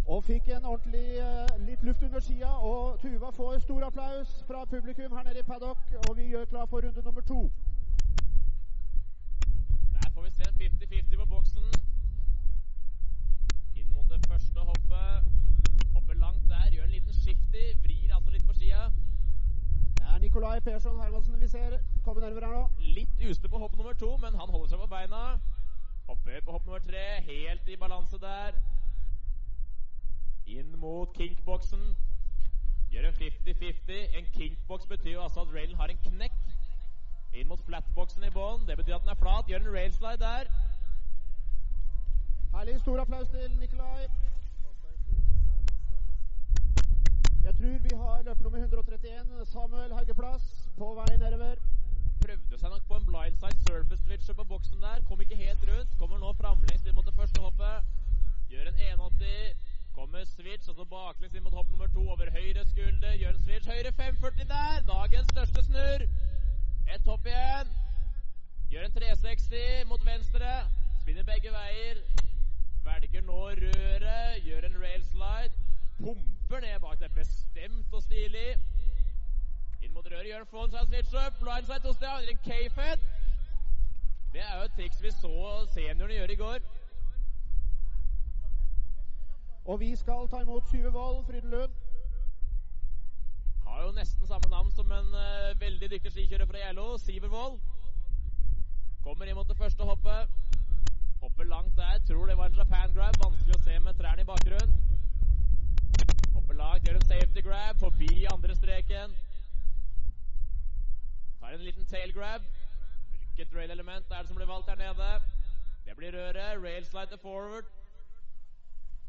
[0.07, 2.49] Og fikk en ordentlig eh, litt luft under skia.
[2.69, 6.65] Og Tuva får stor applaus fra publikum her nede i paddock, og vi gjør klar
[6.65, 7.41] for runde nummer to.
[9.93, 11.63] Der får vi se en 50-50 på boksen.
[13.75, 15.31] Inn mot det første hoppet.
[15.93, 18.89] Hopper langt der, gjør en liten shifty, vrir altså litt på skia.
[19.97, 22.69] Det er Nikolai Persson Hermansen vi ser komme nærmere her nå.
[22.95, 25.19] Litt ustø på hopp nummer to, men han holder seg på beina.
[26.07, 28.57] Hopper på hopp nummer tre, helt i balanse der.
[30.49, 31.83] Inn mot kinkboksen.
[32.89, 34.17] Gjør en 50-50.
[34.17, 36.41] En kinkboks betyr jo altså at railen har en knekk.
[37.37, 38.65] Inn mot flatboksen i bånn.
[38.65, 39.45] Det betyr at den er flat.
[39.45, 40.49] Gjør en railslide der.
[42.57, 42.79] Herlig.
[42.81, 44.09] Stor applaus til Nikolai.
[47.43, 50.43] Jeg tror vi har løper nummer 131, Samuel Haugeplass,
[50.77, 51.55] på vei nedover.
[52.21, 55.01] Prøvde seg nok på en blindside surface switcher på boksen der.
[55.07, 55.95] Kom ikke helt rundt.
[56.01, 57.87] Kommer nå framlengs inn mot det første hoppet.
[58.51, 59.63] Gjør en 180.
[59.95, 63.17] Kommer switch, og så baklengs inn mot hopp nummer to over høyre skulder.
[63.23, 63.71] Gjør en switch.
[63.73, 64.85] Høyre 540 der.
[64.91, 66.05] Dagens største snurr.
[66.93, 67.73] Ett hopp igjen.
[68.69, 70.53] Gjør en 360 mot venstre.
[71.01, 72.05] Spinner begge veier.
[72.85, 74.45] Velger nå røret.
[74.45, 75.57] Gjør en railslide.
[76.03, 76.99] Pumper ned bak.
[76.99, 78.49] Det er bestemt og stilig.
[79.81, 82.99] Inn mot røret, gjør en frontside switch up, blindside to sted, en K-fed.
[84.33, 85.33] Det er jo et triks vi så
[85.73, 86.59] seniorene gjøre i går.
[89.65, 91.73] Og vi skal ta imot Syve Wold Frydenlund.
[93.65, 97.59] Har jo nesten samme navn som en uh, veldig dyktig skikjører fra Geilo, Sivervold.
[99.03, 100.29] Kommer inn mot det første hoppet.
[101.21, 101.99] Hopper langt der.
[102.07, 103.17] Tror det var en Japan grab.
[103.23, 105.00] Vanskelig å se med trærne i bakgrunnen.
[106.33, 109.15] Hopper langt, gjør en safety grab forbi andre streken.
[111.39, 112.41] Tar en liten tail grab.
[113.11, 115.21] Hvilket rail-element er det som blir valgt her nede?
[115.85, 116.63] Det blir røret.
[116.63, 117.65] Rail slide forward.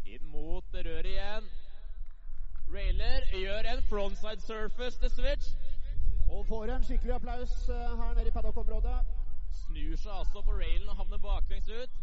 [0.05, 1.51] Inn mot røret igjen.
[2.75, 5.53] Railer gjør en frontside surface til switch.
[6.31, 8.99] Og får en skikkelig applaus eh, her nede i paddock-området.
[9.53, 12.01] Snur seg altså på railen og havner baklengs ut.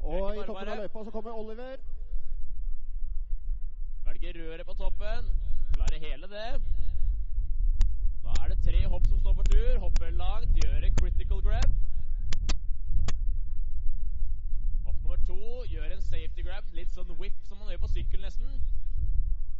[0.00, 1.76] Og i toppen av løypa så kommer Oliver.
[4.26, 5.26] Velger røret på toppen.
[5.74, 6.60] Klarer hele det.
[8.24, 9.78] Da er det tre hopp som står for tur.
[9.78, 11.70] Hopper langt, gjør en critical grab.
[14.86, 15.38] Hopp nummer to
[15.70, 16.74] gjør en safety grab.
[16.74, 18.58] Litt sånn whip som man gjør på sykkel nesten.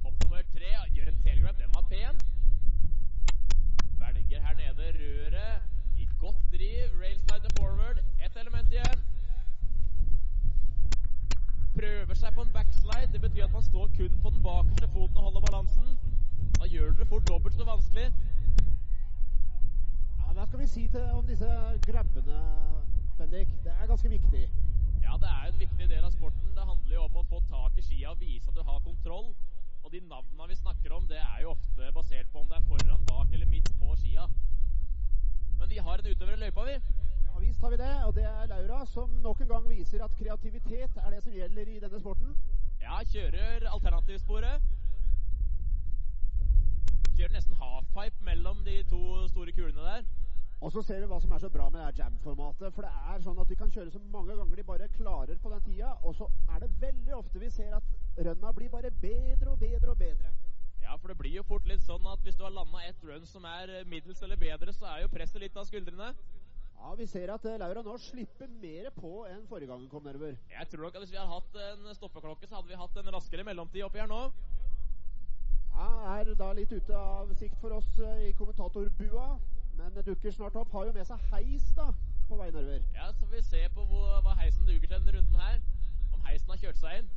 [0.02, 1.62] Hopp nummer tre gjør en tail grab.
[1.62, 2.18] Den var pen.
[4.02, 6.98] Velger her nede røret i godt driv.
[7.05, 8.02] Railslide forward.
[8.18, 9.07] Ett element igjen.
[11.76, 13.12] Prøver seg på en backslide.
[13.12, 15.88] Det betyr at man står kun på den bakerste foten og holder balansen.
[16.59, 18.07] Da gjør dere fort dobbelt så vanskelig.
[20.20, 21.50] Ja, Hva skal vi si til, om disse
[21.88, 22.38] grabbene,
[23.18, 23.52] Bendik?
[23.64, 24.44] Det er ganske viktig.
[25.05, 26.57] Ja, det er en viktig del av sporten.
[26.57, 29.35] Det handler jo om å få tak i skia og vise at du har kontroll.
[29.85, 32.68] Og de navnene vi snakker om, det er jo ofte basert på om det er
[32.70, 34.24] foran, bak eller midt på skia.
[35.59, 36.81] Men vi har en utøver i løypa, vi.
[37.37, 40.05] Ja visst har vi vi det, og det er Laura som nok en gang viser
[40.05, 42.37] at kreativitet er det som gjelder i denne sporten.
[42.81, 44.62] Ja, kjører alternativsporet.
[47.16, 50.02] Kjører nesten halfpipe mellom de to store kulene der.
[50.61, 52.72] Og så ser vi hva som er så bra med det her jam-formatet.
[52.74, 55.51] For det er sånn at de kan kjøre så mange ganger de bare klarer på
[55.51, 55.92] den tida.
[56.03, 57.83] Og så er det veldig ofte vi ser at
[58.18, 60.33] rønna blir bare bedre og bedre og bedre.
[60.83, 63.27] Ja, for det blir jo fort litt sånn at hvis du har landa ett run
[63.27, 66.12] som er eh, middels eller bedre, så er jo presset litt av skuldrene.
[66.77, 70.07] Ja, Vi ser at eh, Laura nå slipper mer på enn forrige gang hun kom
[70.07, 70.37] nedover.
[70.51, 73.12] Jeg tror nok at hvis vi hadde hatt en stoppeklokke, så hadde vi hatt en
[73.14, 74.22] raskere mellomtid oppi her nå.
[75.77, 79.27] Ja, Er da litt ute av sikt for oss eh, i kommentatorbua,
[79.79, 80.70] men dukker snart opp.
[80.72, 81.90] Har jo med seg heis da,
[82.29, 82.83] på vei nordover.
[82.95, 85.61] Ja, så får vi se på hvor, hva heisen duger til denne runden her.
[86.15, 87.11] Om heisen har kjørt seg inn.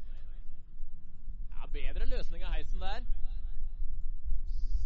[1.56, 3.08] Ja, bedre løsning av heisen der.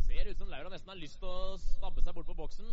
[0.08, 2.72] Ser ut som Laura nesten har lyst til å stabbe seg bort på boksen.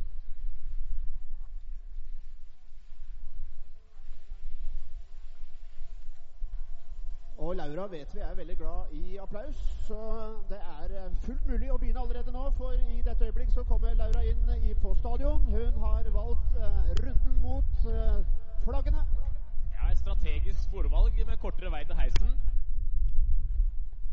[7.40, 9.96] Og Laura vet vi er veldig glad i applaus, så
[10.48, 12.42] det er eh, fullt mulig å begynne allerede nå.
[12.58, 15.40] For i dette øyeblikk så kommer Laura inn på stadion.
[15.48, 18.20] Hun har valgt eh, runden mot eh,
[18.66, 19.06] flaggene.
[19.72, 22.36] Ja, et strategisk sporvalg med kortere vei til heisen.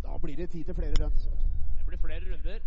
[0.05, 1.27] Da blir det tid til flere runs.
[1.27, 2.59] Det blir flere runder.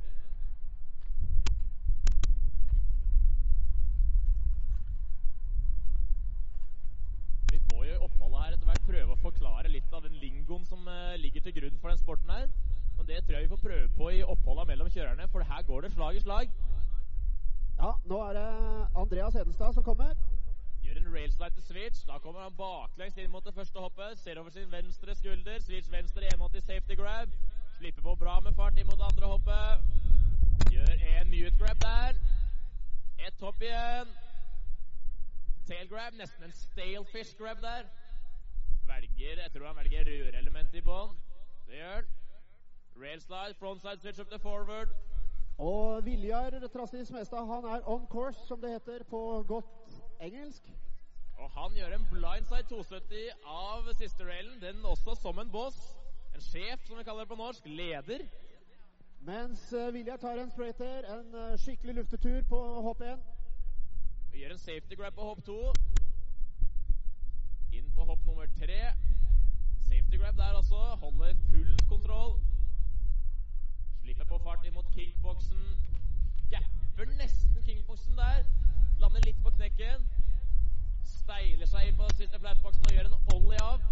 [7.52, 10.64] Vi får jo i oppholdet her etter hvert prøve å forklare litt av den lingoen
[10.64, 12.48] som eh, ligger til grunn for den sporten her.
[12.96, 15.80] Men det tror jeg vi får prøve på i oppholda mellom kjørerne, for her går
[15.80, 16.52] det slag i slag.
[17.80, 18.46] Ja, nå er det
[19.02, 20.16] Andreas Hedenstad som kommer.
[20.84, 22.06] Gjør en railslide til switch.
[22.08, 24.18] Da kommer han baklengs inn mot det første hoppet.
[24.18, 25.60] Ser over sin venstre skulder.
[25.64, 27.32] Switch venstre inn mot i safety grab.
[27.78, 30.68] Slipper på bra med fart inn mot det andre hoppet.
[30.72, 32.20] Gjør en mute grab der.
[33.26, 34.12] Ett hopp igjen.
[35.68, 36.16] Tail grab.
[36.20, 37.88] Nesten en stale fish grab der.
[38.90, 41.14] Velger, Jeg tror han velger rørelementet i bånn.
[41.68, 42.16] Det gjør han.
[43.00, 44.88] Rail slide, frontside switch up to forward.
[45.58, 50.62] Og Viljar Trassis Mestad han er on course, som det heter på godt engelsk.
[51.38, 55.78] Og han gjør en blindside 270 av siste railen, den også som en boss.
[56.34, 57.66] En sjef, som vi kaller det på norsk.
[57.66, 58.26] Leder.
[59.20, 63.24] Mens uh, Viljar tar en straighter, en eh, skikkelig luftetur på hopp 1.
[64.32, 65.58] Vi gjør en safety grab på hopp 2.
[68.00, 68.92] På hopp nummer tre.
[69.88, 70.74] Safety grab der også.
[70.74, 72.32] Holder full kontroll.
[74.02, 75.60] Slipper på fart inn mot kinkboksen.
[76.52, 78.46] Gapper nesten kinkboksen der.
[79.02, 80.08] Lander litt på knekken.
[81.04, 83.84] Steiler seg inn på siste flatboksen og gjør en ollie av.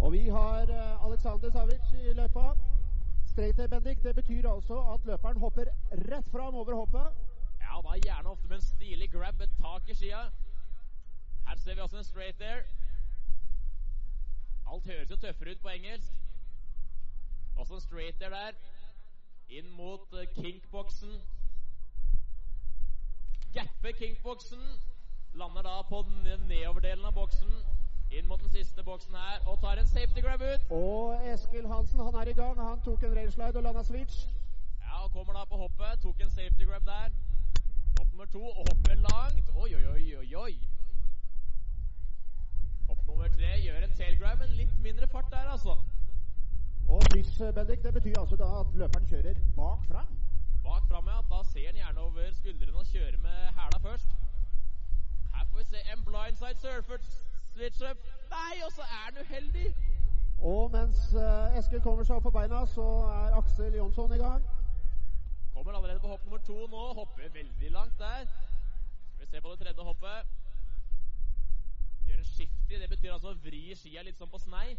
[0.00, 2.56] Og vi har uh, Aleksander Savic i løypa.
[3.38, 4.02] air Bendik.
[4.02, 5.70] Det betyr altså at løperen hopper
[6.10, 7.24] rett fram over hoppet.
[7.62, 10.26] Ja, da gjerne ofte med en stilig grab, et tak i skia.
[11.46, 12.62] Her ser vi også en straight there.
[14.72, 16.12] Alt høres jo tøffere ut på engelsk.
[17.56, 18.52] Også en straighter der.
[19.48, 21.12] Inn mot uh, kinkboksen.
[23.54, 24.62] Gapper kinkboksen.
[25.34, 27.52] Lander da på den nedoverdelen av boksen.
[28.10, 30.70] Inn mot den siste boksen her og tar en safety grab ut.
[30.70, 32.60] Og Eskil Hansen han er i gang.
[32.60, 34.26] Han tok en railslide og landa switch.
[34.80, 36.00] Ja, og kommer da på hoppet.
[36.02, 37.08] Tok en safety grab der.
[37.98, 39.48] Hopp nummer to og hopper langt.
[39.54, 40.54] Oi, oi, oi, oi, oi.
[43.22, 45.76] Nummer tre gjør en tail grab, men litt mindre fart der, altså.
[46.88, 50.08] Og eh, Bendik, det betyr altså da at løperen kjører bak fram.
[50.64, 51.20] Bak fram, ja.
[51.30, 54.08] Da ser han gjerne over skuldrene og kjører med hæla først.
[55.34, 56.98] Her får vi se en blindside surfer
[57.54, 57.80] switch.
[58.34, 59.68] Nei, og så er han uheldig.
[60.42, 62.88] Og mens eh, Eskil kommer seg opp på beina, så
[63.20, 64.42] er Aksel Jonsson i gang.
[65.54, 66.84] Kommer allerede på hopp nummer to nå.
[66.98, 68.26] Hopper veldig langt der.
[69.14, 70.41] Skal vi se på det tredje hoppet.
[72.12, 72.76] Gjør en shifty.
[72.76, 74.76] Det betyr altså å vri skia litt sånn på snei.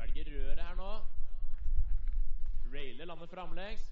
[0.00, 0.92] Velger røret her nå.
[2.72, 3.84] Railer lander framlengs.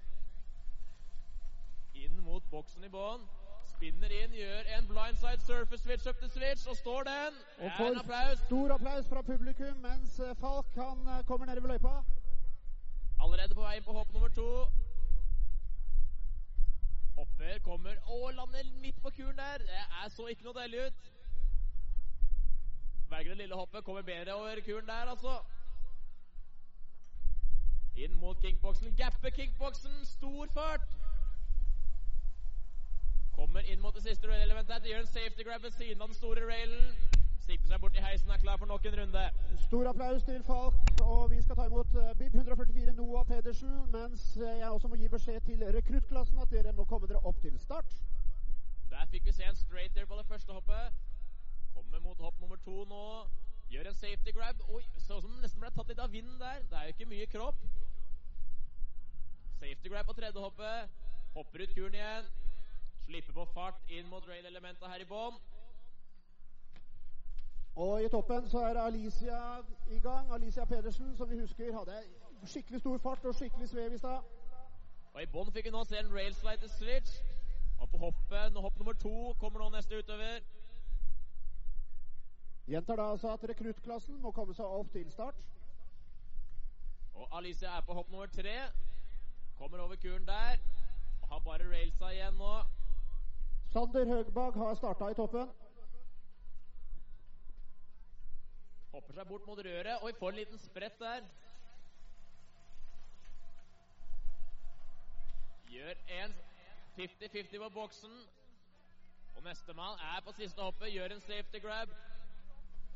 [1.99, 3.23] Inn mot boksen i bånn.
[3.69, 7.37] Spinner inn, gjør en blindside surface switch up to switch, og står den.
[7.59, 8.41] Og får en applaus.
[8.47, 11.93] stor applaus fra publikum mens Falk han eh, kommer nede ved løypa.
[13.23, 14.49] Allerede på vei inn på hopp nummer to.
[17.19, 19.63] Hopper, kommer og lander midt på kuren der.
[19.63, 21.09] Det er så ikke noe deilig ut.
[23.09, 25.33] Velger det lille hoppet, kommer bedre over kuren der, altså.
[27.95, 28.95] Inn mot kickboksen.
[28.95, 30.05] Gapper kickboksen.
[30.05, 30.81] Stor fart.
[33.35, 34.85] Kommer inn mot det siste railelementet.
[34.85, 36.93] Gjør en safety grab ved siden av den store railen.
[37.49, 39.23] Sikter seg bort i heisen, er klar for nok en runde.
[39.65, 44.25] Stor applaus til Falk, og vi skal ta imot eh, BIB 144 Noah Pedersen, mens
[44.37, 47.57] eh, jeg også må gi beskjed til rekruttklassen at dere må komme dere opp til
[47.59, 47.95] start.
[48.91, 51.08] Der fikk vi se en straighter på det første hoppet.
[51.89, 53.27] Kommer mot hopp nummer to nå.
[53.69, 54.55] Gjør en safety grab.
[54.69, 56.59] Oi, så ut som nesten ble tatt litt av vinden der.
[56.69, 57.63] Det er jo ikke mye kropp.
[59.55, 60.99] Safety grab på tredje hoppet.
[61.33, 62.29] Hopper ut kuren igjen.
[63.07, 65.41] Slipper på fart inn mot rail-elementet her i bånn.
[67.79, 69.41] Og i toppen så er Alicia
[69.89, 70.29] i gang.
[70.37, 72.03] Alicia Pedersen, som vi husker hadde
[72.45, 74.29] skikkelig stor fart og skikkelig svev i stad.
[75.15, 77.17] Og i bånn fikk vi nå se en railslide switch.
[77.81, 80.43] Og på hoppet, hopp nummer to kommer nå neste utøver.
[82.69, 85.37] Gjentar da altså at rekruttklassen må komme seg opp til start.
[87.17, 88.57] Og Alicia er på hopp nummer tre.
[89.57, 90.59] Kommer over kuren der.
[91.21, 92.51] Og har bare railsa igjen nå.
[93.73, 95.49] Sander Høgbag har starta i toppen.
[98.93, 100.05] Hopper seg bort mot røret.
[100.05, 101.25] Oi, får en liten sprett der.
[105.73, 106.37] Gjør en
[107.01, 108.15] 50-50 på boksen.
[109.35, 110.93] Og nestemann er på siste hoppet.
[110.93, 111.97] Gjør en safety grab.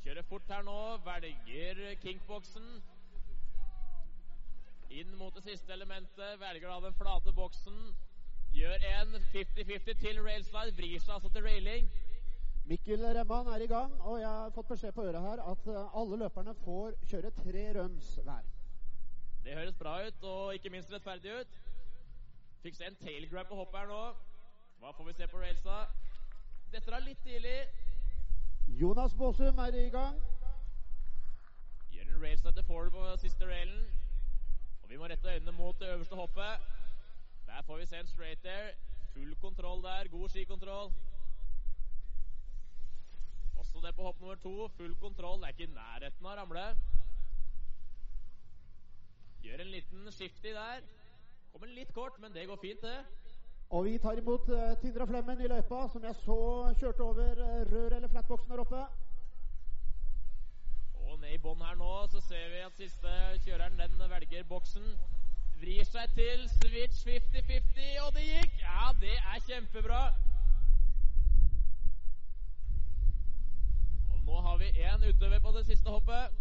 [0.04, 0.80] Kjører fort her nå.
[1.06, 2.66] Velger kinkboksen.
[4.91, 6.39] Inn mot det siste elementet.
[6.41, 7.78] Velger da den flate boksen.
[8.54, 10.76] Gjør en 50-50 til railslide.
[10.80, 11.88] Vrir seg altså til railing.
[12.66, 15.95] Mikkel Remman er i gang, og jeg har fått beskjed på øret her at eh,
[15.99, 18.45] alle løperne får kjøre tre runs hver.
[19.43, 21.58] Det høres bra ut, og ikke minst rettferdig ut.
[22.64, 24.04] Fikk se en tailgrab på hoppet her nå.
[24.80, 25.82] Hva får vi se på railsa?
[26.72, 27.58] Dette er litt tidlig.
[28.68, 30.22] Jonas Båsum er i gang.
[31.91, 33.86] Gjør en rail setter forward på siste railen.
[34.84, 36.59] Og vi må rette øynene mot det øverste hoppet.
[37.47, 38.72] Der får vi se en straight air.
[39.14, 40.07] Full kontroll der.
[40.07, 40.93] God skikontroll.
[43.57, 44.68] Også det på hopp nummer to.
[44.68, 45.41] Full kontroll.
[45.41, 46.66] Det er ikke i nærheten av å ramle.
[49.43, 50.82] Gjør en liten skifty der.
[51.51, 53.23] Kommer litt kort, men det går fint, det.
[53.74, 57.72] Og vi tar imot uh, Tindra Flemmen i løypa, som jeg så kjørte over uh,
[57.72, 58.82] rør- eller flatboksen der oppe.
[60.94, 63.14] Og ned i bånn her nå så ser vi at siste
[63.46, 64.86] kjøreren den velger boksen.
[65.64, 68.62] Vrir seg til switch 50-50, og det gikk!
[68.62, 70.04] Ja, det er kjempebra.
[74.14, 76.40] Og nå har vi én utøver på det siste hoppet.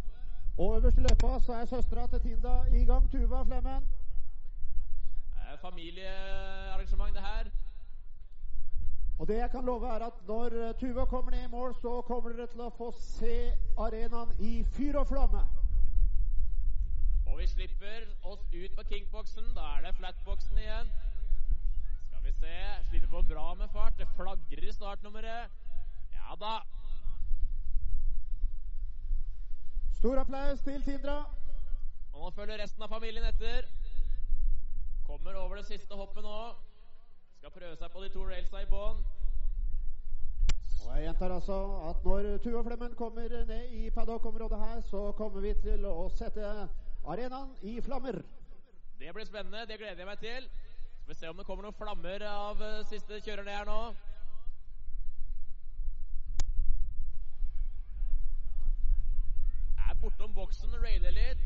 [0.59, 3.93] Og øverst i løypa så er søstera til Tinda i gang, Tuva Flemmen.
[5.63, 7.51] Familiearrangement, det her.
[9.19, 12.01] Og det jeg kan love, er at når uh, Tuva kommer ned i mål, så
[12.01, 13.37] kommer dere til å få se
[13.79, 15.43] arenaen i fyr og flamme.
[17.27, 19.53] Og vi slipper oss ut på kinkboksen.
[19.57, 20.91] Da er det flatboksen igjen.
[22.09, 22.57] Skal vi se.
[22.89, 23.95] Slipper på bra med fart.
[23.99, 25.55] Det flagrer i startnummeret.
[26.17, 26.57] Ja da.
[30.01, 31.17] Stor applaus til Tindra.
[32.13, 33.71] Og nå følger resten av familien etter.
[35.13, 36.37] Kommer over det siste hoppet nå.
[37.37, 39.01] Skal prøve seg på de to railsa i bånn.
[40.83, 41.57] Og jeg gjentar altså
[41.91, 46.47] at når Tuva Flemmen kommer ned i paddock-området her, så kommer vi til å sette
[47.05, 48.23] arenaen i flammer.
[49.03, 49.67] Det blir spennende.
[49.69, 50.49] Det gleder jeg meg til.
[51.03, 53.83] Skal vi se om det kommer noen flammer av eh, siste kjører ned her nå.
[60.03, 61.45] Bortom boksen, railer litt.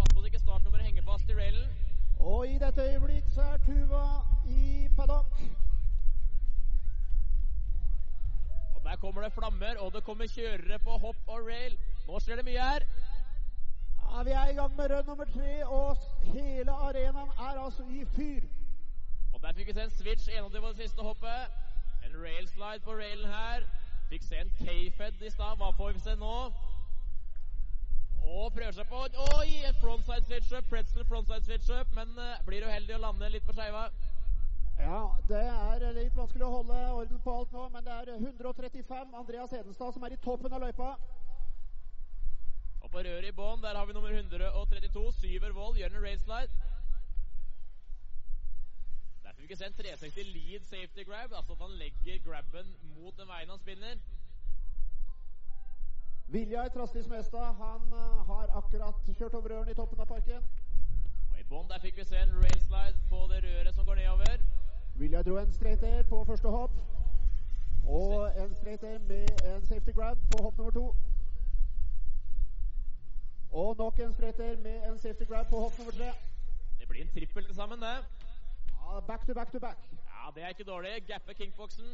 [0.00, 1.87] Pass på at ikke startnummeret henger fast i railen.
[2.18, 4.04] Og i dette øyeblikk så er Tuva
[4.50, 5.40] i paddock.
[8.74, 11.78] Og der kommer det flammer, og det kommer kjørere på hopp og rail.
[12.06, 12.82] Nå skjer det mye her.
[14.02, 18.04] Ja, vi er i gang med rød nummer tre, og hele arenaen er altså i
[18.04, 18.42] fyr.
[19.34, 21.42] Og der fikk vi se en switch 21 på det siste hoppet.
[22.06, 23.60] En railslide på railen her.
[24.08, 25.56] Fikk se en K-fed i stad.
[25.56, 26.34] Hva får vi se nå?
[28.24, 29.04] Og prøver seg på
[29.38, 29.62] Oi!
[29.68, 30.68] Et frontside switch-up.
[30.70, 31.94] Pretzel frontside switch-up.
[31.96, 33.88] Men uh, blir uheldig å lande litt på skeiva.
[34.78, 39.16] Ja, det er litt vanskelig å holde orden på alt nå, men det er 135
[39.20, 40.92] Andreas Hedenstad som er i toppen av løypa.
[42.84, 45.02] Og på røret i bånn, der har vi nummer 132.
[45.18, 46.70] Syver Wold gjør en railslide.
[49.24, 52.70] Der fikk vi ikke se en 360 lead safety grab, altså at han legger grabben
[52.94, 53.98] mot den veien han spinner.
[56.30, 60.42] Viljar Trastis Mestad han eh, har akkurat kjørt over røren i toppen av parken.
[61.30, 64.42] Og i bånn der fikk vi se en railslide på det røret som går nedover.
[65.00, 66.74] Viljar dro en straight air på første hopp.
[67.88, 70.84] Og en straight air med en safety grab på hopp nummer to.
[73.62, 76.12] Og nok en straight air med en safety grab på hopp nummer tre.
[76.78, 77.96] Det blir en trippel til sammen, det.
[78.74, 79.80] Ja, back to back to back.
[80.12, 80.92] Ja, det er ikke dårlig.
[81.08, 81.88] Gappe kinkboksen.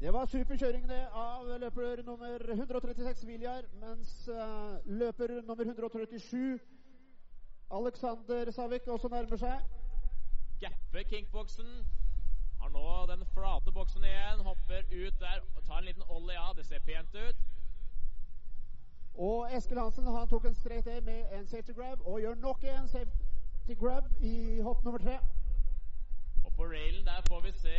[0.00, 6.58] Det var superkjøring det av løper nummer 136 Viljar, mens eh, løper nummer 137
[7.70, 9.66] Alexander Savik også nærmer seg.
[10.60, 11.68] Gappe kinkboksen.
[12.60, 16.38] Har nå den flate boksen igjen, hopper ut der og tar en liten ollie.
[16.38, 16.56] av.
[16.56, 17.44] det ser pent ut.
[19.14, 22.64] Og Eskil Hansen han tok en strek til med en safety grab og gjør nok
[22.64, 25.18] en safety grab i hopp nummer tre.
[26.44, 27.76] Og på railen der får vi se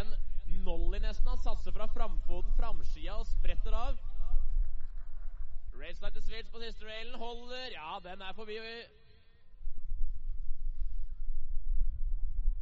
[0.00, 0.14] en
[0.64, 1.28] nollie nesten.
[1.28, 3.98] Han satser fra framfoten, framskia og spretter av.
[5.80, 7.18] Railslide til switch på siste railen.
[7.18, 7.70] Holder.
[7.72, 8.58] Ja, den er forbi.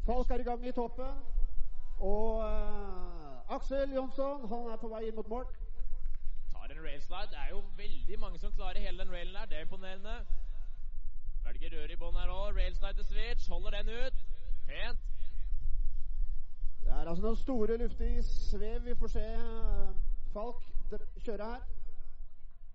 [0.07, 1.25] Falk er i gang i toppen.
[2.01, 5.49] Og uh, Aksel Jonsson han er på vei inn mot mål.
[6.53, 7.31] Tar en railslide.
[7.33, 9.47] Det er jo veldig mange som klarer hele den railen her.
[9.47, 10.17] Det er imponerende.
[11.45, 12.57] Velger røret i bånn her òg.
[12.57, 13.51] Railslide til switch.
[13.51, 14.25] Holder den ut.
[14.71, 15.18] Pent.
[16.89, 19.89] Det er altså noen store luftige svev vi får se eh,
[20.33, 20.63] Falk
[21.25, 21.67] kjøre her.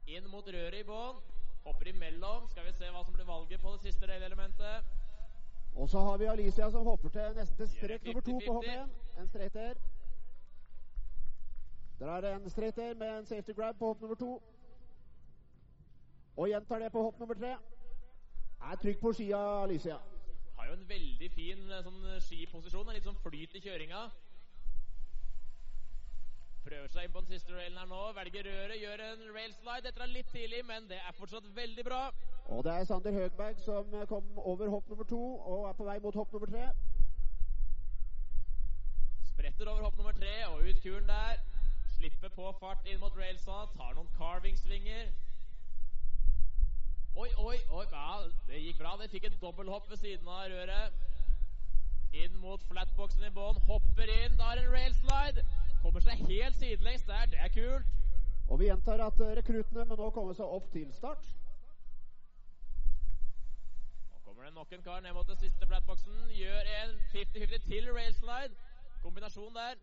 [0.06, 1.18] Inn mot røret i bånn.
[1.66, 2.46] Hopper imellom.
[2.52, 4.94] Skal vi se hva som blir valget på det siste railelementet.
[5.74, 8.54] Og så har vi Alicia som hopper til nesten til strek nummer to på 50-50.
[8.54, 8.94] hånd igjen.
[9.20, 9.74] En straighter.
[12.00, 14.32] Der er det en straighter med en safety grab på hopp nummer to.
[16.38, 17.56] Og gjentar det på hopp nummer tre.
[18.62, 19.98] Er trygg på skia, Alicia.
[20.74, 22.88] Har en veldig fin eh, sånn skiposisjon.
[22.90, 24.00] Er Litt sånn flyt i kjøringa.
[26.66, 28.00] Prøver seg inn på den siste railen her nå.
[28.18, 29.84] Velger røret, gjør en railslide.
[29.86, 32.00] Dette er litt tidlig, men det er fortsatt veldig bra.
[32.56, 35.22] Og det er Sander Høgberg som eh, kom over hopp nummer to
[35.52, 36.66] og er på vei mot hopp nummer tre.
[39.30, 41.38] Spretter over hopp nummer tre og ut kuren der.
[42.00, 43.68] Slipper på fart inn mot railsa.
[43.78, 45.14] Tar noen carving-svinger.
[47.16, 47.86] Oi, oi, oi.
[47.92, 48.14] Ja,
[48.48, 48.96] det gikk bra.
[49.02, 50.96] Det fikk et dobbelthopp ved siden av røret.
[52.24, 53.60] Inn mot flatboxen i bånn.
[53.68, 54.34] Hopper inn.
[54.40, 55.44] Da er en railslide.
[55.84, 57.30] Kommer seg helt sidelengs der.
[57.30, 57.94] Det er kult.
[58.50, 61.30] Og vi gjentar at eh, rekruttene må nå komme seg opp til start.
[64.10, 66.18] Nå kommer det nok en kar ned mot den siste flatboxen.
[66.34, 68.58] Gjør en 50-50 til railslide.
[69.06, 69.78] Kombinasjon der.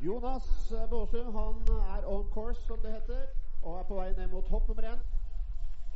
[0.00, 1.62] Jonas Båsum han
[1.96, 3.26] er on course, som det heter,
[3.62, 5.00] og er på vei ned mot hopp nummer én.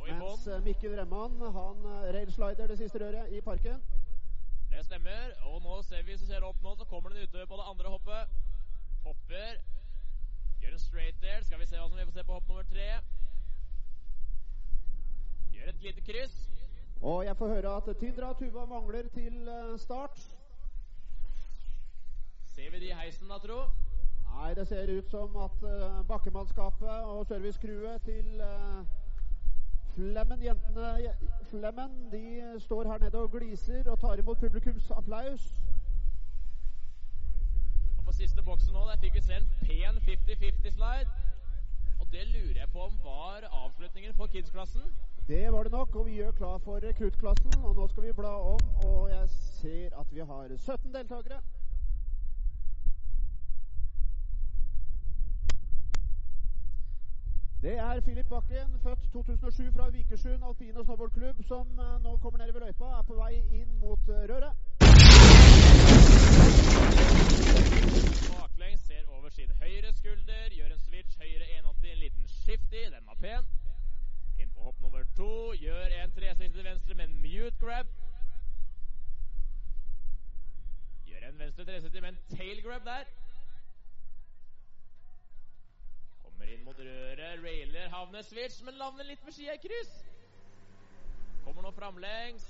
[0.03, 3.79] Mens eh, Mikkel Remman han eh, railslider det siste røret i parken.
[4.71, 5.31] Det stemmer.
[5.47, 7.67] Og nå ser vi, hvis vi ser opp nå, så kommer den ute på det
[7.69, 8.33] andre hoppet.
[9.05, 9.61] Hopper.
[10.61, 11.43] Gjør en straight there.
[11.43, 12.89] Skal vi se hva som vi får se på hopp nummer tre.
[15.53, 16.35] Gjør et lite kryss.
[17.01, 20.19] Og jeg får høre at Tindra Tuva mangler til eh, start.
[22.55, 23.63] Ser vi de i heisen, da, tro?
[24.33, 28.85] Nei, det ser ut som at uh, bakkemannskapet og servicecrewet til uh,
[29.95, 31.13] Flemmen, jentene
[31.49, 35.61] Flemmen, de står her nede og gliser og tar imot publikums applaus.
[37.97, 41.09] Og på siste boksen nå, der fikk vi se en pen 50-50-slide.
[41.99, 44.81] Og det lurer jeg på om var avslutningen på kids-klassen.
[45.27, 47.53] Det var det nok, og vi gjør klar for rekruttklassen.
[47.63, 51.39] Og nå skal vi bla om, og jeg ser at vi har 17 deltakere.
[57.63, 62.37] Det er Filip Bakken, født 2007 fra Vikersund alpin- og snowboardklubb, som eh, nå kommer
[62.39, 64.53] ned ved løypa, er på vei inn mot eh, røret.
[68.27, 73.07] Baklengs ser over sin høyre skulder, gjør en switch høyre 180, en liten shifty, den
[73.07, 73.43] var pen.
[74.41, 77.87] Inn på hopp nummer to, gjør en 360 til venstre med en mute grab.
[81.05, 83.07] Gjør en venstre 360 med en tail grab der.
[86.43, 89.91] Kommer inn mot røret, railer, havner switch, men lander litt med skia i kryss.
[91.45, 92.43] Kommer nå framlengs,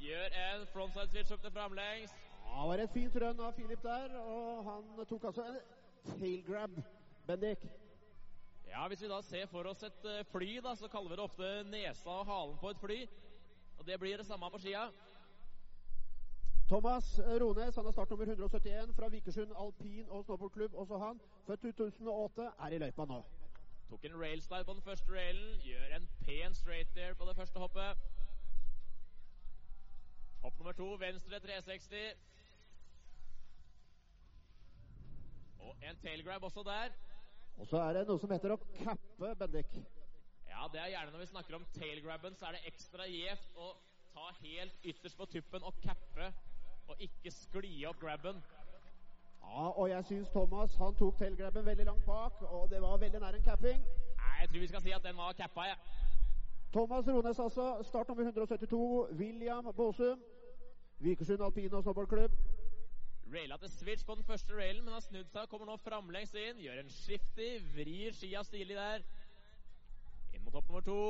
[0.00, 2.14] gjør en frontside switch opp til framlengs.
[2.46, 5.60] Ja, det var et fint rønn av Filip der, og han tok altså en
[6.14, 6.80] tail grab,
[7.28, 7.68] Bendik.
[8.70, 11.26] Ja, Hvis vi da ser for oss et eh, fly, da, så kaller vi det
[11.28, 13.00] ofte nesa og halen på et fly.
[13.76, 14.86] Og det blir det samme på skia.
[16.70, 20.74] Thomas Rones, han er startnummer 171 fra Vikersund alpin og snowboardklubb.
[20.74, 23.16] Også han, født 2008, er i løypa nå.
[23.88, 25.56] Tok en railslide på den første railen.
[25.66, 28.04] Gjør en pen straight there på det første hoppet.
[30.44, 31.96] Hopp nummer to, venstre 360.
[35.58, 36.94] Og en tailgrab også der.
[37.58, 39.74] Og så er det noe som heter å cappe, Bendik.
[40.46, 43.74] Ja, det er gjerne når vi snakker om tailgrabben, så er det ekstra gjevt å
[44.14, 46.30] ta helt ytterst på tuppen og cappe,
[46.90, 48.42] og ikke skli opp grabben.
[49.40, 53.20] Ja, og jeg syns Thomas han tok tailgrabben veldig langt bak, og det var veldig
[53.20, 53.82] nær en capping.
[54.20, 55.78] Nei, jeg tror vi skal si at den var cappa, jeg.
[56.72, 59.08] Thomas Rones altså, Start nummer 172.
[59.18, 60.20] William Båsum,
[60.98, 62.36] Vikersund alpin og snowboardklubb.
[63.34, 66.34] Raila til switch på den første railen, men har snudd seg og kommer nå framlengs
[66.34, 66.62] inn.
[66.62, 69.04] Gjør en shifty, vrir skia stilig der.
[70.34, 71.02] Inn mot hopp nummer to.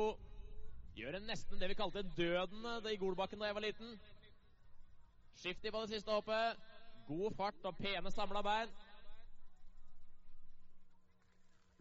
[0.97, 3.95] Gjør en nesten det vi kalte døden eh, i Golbakken da jeg var liten.
[5.41, 6.57] Skifty på det siste hoppet.
[7.07, 8.73] God fart og pene samla bein.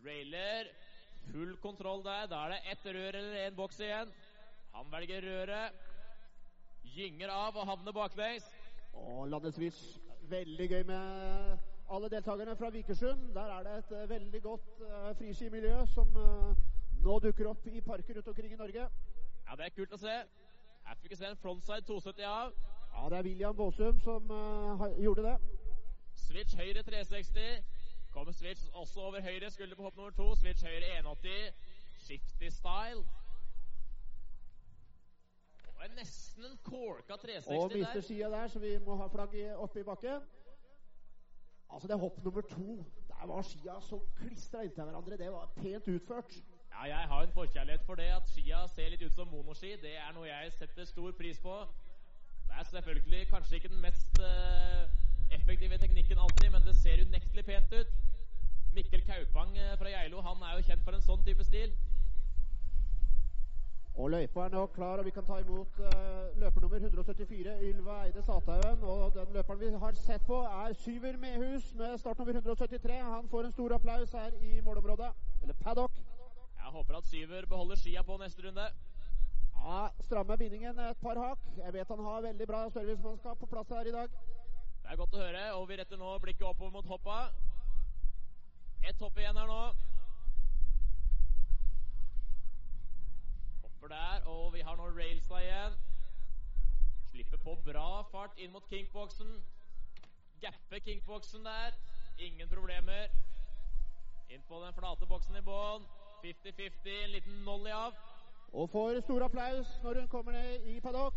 [0.06, 0.70] Railer
[1.26, 2.26] full kontroll der.
[2.30, 4.14] Da er det ett rør eller én boks igjen.
[4.72, 5.76] Han velger røret.
[6.94, 8.48] Gynger av og havner baklengs.
[8.94, 10.00] Og landesvis
[10.30, 11.58] veldig gøy med
[11.90, 13.28] alle deltakerne fra Vikersund.
[13.34, 16.56] Der er det et eh, veldig godt uh, friskimiljø som uh,
[17.04, 18.88] nå dukker opp i parker rundt omkring i Norge.
[19.44, 20.18] Ja, det er kult å se.
[20.86, 22.69] Her fikk vi se en frontside 270 av.
[22.94, 25.36] Ja, det er William Båsum som uh, gjorde det.
[26.14, 27.64] Switch høyre 360.
[28.10, 30.34] Kommer switch også over høyre skulder på hopp nummer to.
[30.36, 31.54] Switch høyre 180.
[31.98, 33.04] Shifty style.
[35.80, 39.56] Og er nesten en corka 360 Og mister skia der, så vi må ha flagget
[39.56, 40.20] oppe i bakken.
[41.70, 42.84] Altså, det er hopp nummer to.
[43.08, 45.16] Der var skia så klistra inntil hverandre.
[45.16, 46.34] Det var pent utført.
[46.70, 49.76] Ja, jeg har en forkjærlighet for det at skia ser litt ut som monoski.
[49.82, 51.56] Det er noe jeg setter stor pris på.
[52.50, 54.82] Det er selvfølgelig kanskje ikke den mest eh,
[55.30, 57.92] effektive teknikken alltid, men det ser unektelig pent ut.
[58.74, 61.70] Mikkel Kaupang eh, fra Geilo han er jo kjent for en sånn type stil.
[63.94, 67.96] Og løypa er nå klar, og vi kan ta imot uh, løper nummer 174, Ylva
[68.04, 68.82] Eide Sathaugen.
[68.82, 73.00] Og den løperen vi har sett på, er Syver Mehus med startnummer 173.
[73.14, 75.10] Han får en stor applaus her i målområdet.
[75.42, 75.98] Eller paddock.
[76.56, 78.70] Jeg håper at Syver beholder skia på neste runde.
[79.64, 81.38] Ja, Strammer bindingen et par hakk.
[81.56, 84.12] Jeg vet han har veldig bra servicemannskap på plass her i dag.
[84.82, 87.18] Det er godt å høre, og vi retter nå blikket oppover mot hoppa.
[88.88, 89.58] Ett hopp igjen her nå.
[93.66, 95.76] Hopper der, og vi har nå railsa igjen.
[97.10, 99.34] Slipper på bra fart inn mot kinkboksen.
[100.40, 101.76] Gapper kinkboksen der.
[102.16, 103.12] Ingen problemer.
[104.32, 105.84] Inn på den flate boksen i bånn.
[106.24, 108.09] 50-50, en liten nolly av.
[108.52, 111.14] Og får stor applaus når hun kommer ned i paddock.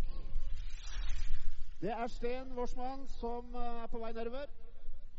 [1.81, 4.45] Det er Sten Worsmann som eh, er på vei nedover.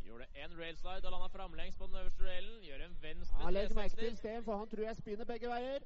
[0.05, 2.63] Gjorde en railslide og landa framlengs på den øverste railen.
[2.63, 3.99] Gjør en venstre Ja, Legg merke 360.
[4.07, 5.79] til Sten, for han tror jeg spinner begge veier.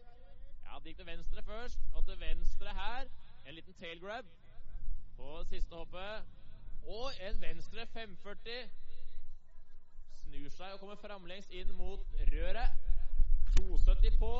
[0.66, 3.10] Ja, det gikk til venstre først, og til venstre her.
[3.48, 4.26] En liten tail grab
[5.18, 6.24] på siste hoppet.
[6.88, 8.70] Og en venstre 540.
[10.24, 12.70] Snur seg og kommer framlengs inn mot røret.
[13.58, 14.34] 270 på.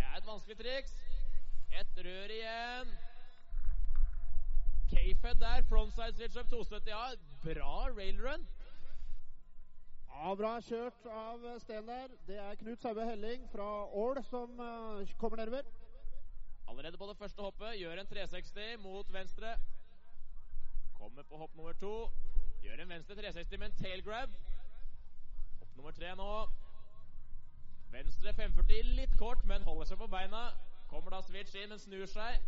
[0.00, 0.92] Det er et vanskelig triks.
[1.80, 2.92] Et rør igjen.
[4.90, 5.62] K-Fed der.
[5.68, 6.88] Frontside switch up 270.
[6.88, 7.02] Ja,
[7.44, 8.46] bra railrun.
[10.14, 12.14] Ja, Bra kjørt av Sten der.
[12.26, 13.68] Det er Knut Saue Helling fra
[14.04, 15.68] Ål som eh, kommer nedover.
[16.68, 19.52] Allerede på det første hoppet gjør en 360 mot venstre.
[20.96, 21.94] Kommer på hopp nummer to.
[22.64, 24.32] Gjør en venstre 360 med en tail grab.
[25.60, 26.32] Hopp nummer tre nå.
[27.90, 30.50] Venstre 540 litt kort, men holder seg på beina.
[30.90, 32.38] Kommer da switch inn, men snur seg.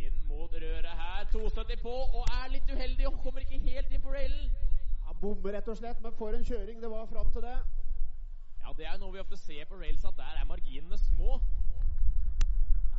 [0.00, 1.28] Inn mot røret her.
[1.32, 4.50] 270 på, og er litt uheldig og kommer ikke helt inn på railen.
[5.08, 7.56] Han bommer rett og slett, men for en kjøring det var fram til det.
[8.60, 11.40] Ja, det er noe vi ofte ser på rails, at der er marginene små.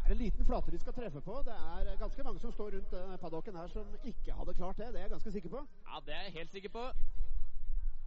[0.02, 1.38] Det er en liten flate de skal treffe på.
[1.46, 4.88] Det er ganske mange som står rundt eh, paddocken her som ikke hadde klart det.
[4.94, 5.62] Det er jeg ganske sikker på.
[5.88, 6.84] Ja, det er jeg helt sikker på.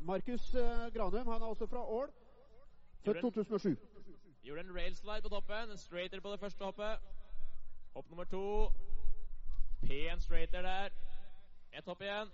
[0.00, 2.10] Markus eh, Granum han er også fra Ål.
[3.04, 3.76] Født Gjorde en- 2007.
[4.42, 5.70] Gjorde en railslide på toppen.
[5.70, 6.98] En straighter på det første hoppet.
[7.94, 8.72] Hopp nummer to.
[9.86, 10.88] Pen straighter der.
[11.72, 12.28] Ett hopp igjen.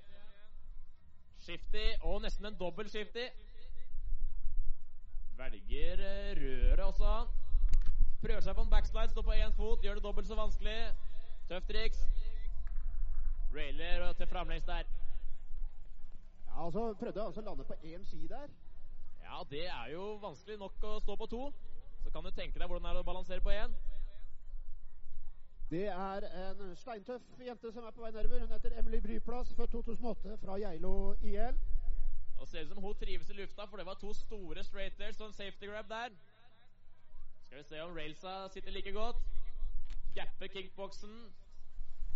[1.40, 3.26] Shifty, og nesten en dobbel shifty.
[5.36, 7.26] Velger eh, røret også, han.
[8.22, 10.94] Prøver seg på en backslide, står på én fot, gjør det dobbelt så vanskelig.
[11.48, 11.98] Tøft triks.
[13.54, 14.82] Railer til framlengs der.
[16.46, 18.48] Ja, altså Prøvde altså å lande på én ski der.
[19.30, 21.40] Ja, det er jo vanskelig nok å stå på to.
[22.02, 23.74] Så kan du tenke deg hvordan det er å balansere på én.
[25.70, 28.40] Det er en steintøff jente som er på vei nedover.
[28.42, 31.60] Hun heter Emily Bryplass, født 2008, fra Geilo IL.
[32.40, 35.28] Og ser ut som hun trives i lufta, for det var to store straighters og
[35.28, 36.16] en safety grab der.
[37.44, 39.22] Skal vi se om railsa sitter like godt.
[40.16, 41.14] Gapper kickboksen.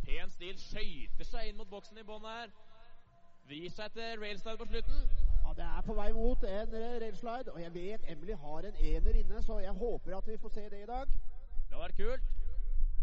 [0.02, 0.58] Pen stil.
[0.58, 2.50] Skøyter seg inn mot boksen i bånn her.
[3.46, 5.23] Vrir seg til railstyle på slutten.
[5.56, 9.42] Det er på vei mot en railslide, og jeg vet Emily har en ener inne,
[9.42, 11.06] så jeg håper at vi får se det i dag.
[11.06, 12.24] Det hadde vært kult.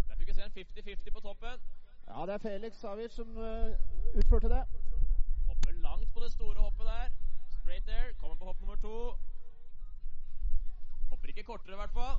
[0.10, 1.64] Der fikk vi se en 50-50 på toppen.
[2.08, 3.72] Ja, det er Felix Savic som uh,
[4.20, 4.64] utførte det.
[5.47, 7.08] Hopper langt på det store hoppet der.
[7.49, 8.14] Straight there.
[8.20, 9.14] Kommer på hopp nummer to.
[11.10, 12.16] Hopper ikke kortere, i hvert fall.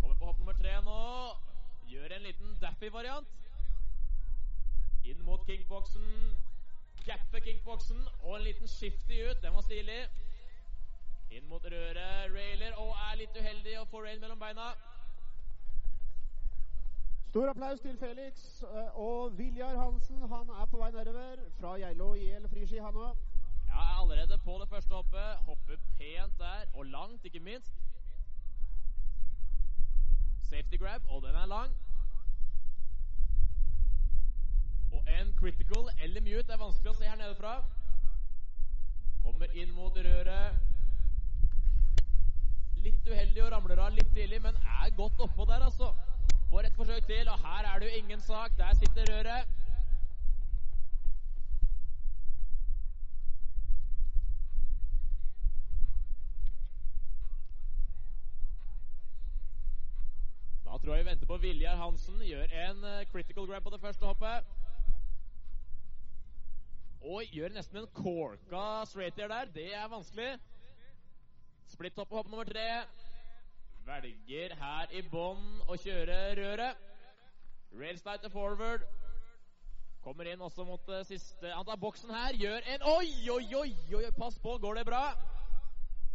[0.00, 0.98] Kommer på hopp nummer tre nå.
[1.92, 3.28] Gjør en liten Daffy-variant.
[5.04, 6.06] Inn mot kinkboksen.
[7.04, 8.08] Gapper kinkboksen.
[8.22, 9.42] Og en liten shifty ut.
[9.42, 10.02] Den var stilig.
[11.30, 12.34] Inn mot røret.
[12.34, 12.74] Railer.
[12.74, 14.74] Og er litt uheldig og får rail mellom beina.
[17.36, 20.20] Stor applaus til Felix eh, og Viljar Hansen.
[20.28, 23.18] Han er på vei nedover fra Geilo IL friski, han òg.
[23.66, 25.42] Ja, er allerede på det første hoppet.
[25.48, 27.74] Hopper pent der, og langt, ikke minst.
[30.48, 31.76] Safety grab, og den er lang.
[34.92, 37.58] Og en critical eller mute Det er vanskelig å se her nede fra.
[39.24, 40.56] Kommer inn mot røret.
[42.86, 45.92] Litt uheldig og ramler av litt tidlig, men er godt oppå der, altså.
[46.50, 48.58] Får et forsøk til, og her er det jo ingen sak.
[48.58, 49.48] Der sitter røret.
[60.66, 62.22] Da tror jeg vi venter på Viljar Hansen.
[62.22, 64.65] Gjør en eh, critical grab på det første hoppet.
[67.00, 69.50] Og gjør nesten en corka straighter der.
[69.54, 70.38] Det er vanskelig.
[71.66, 72.84] Splitt opp på hopp nummer tre.
[73.86, 76.84] Velger her i bånn å kjøre røret.
[77.76, 78.86] Rail til forward.
[80.02, 82.34] Kommer inn også mot det siste Han tar boksen her.
[82.34, 83.70] Gjør en Oi, oi, oi!
[83.94, 85.02] oi pass på, går det bra?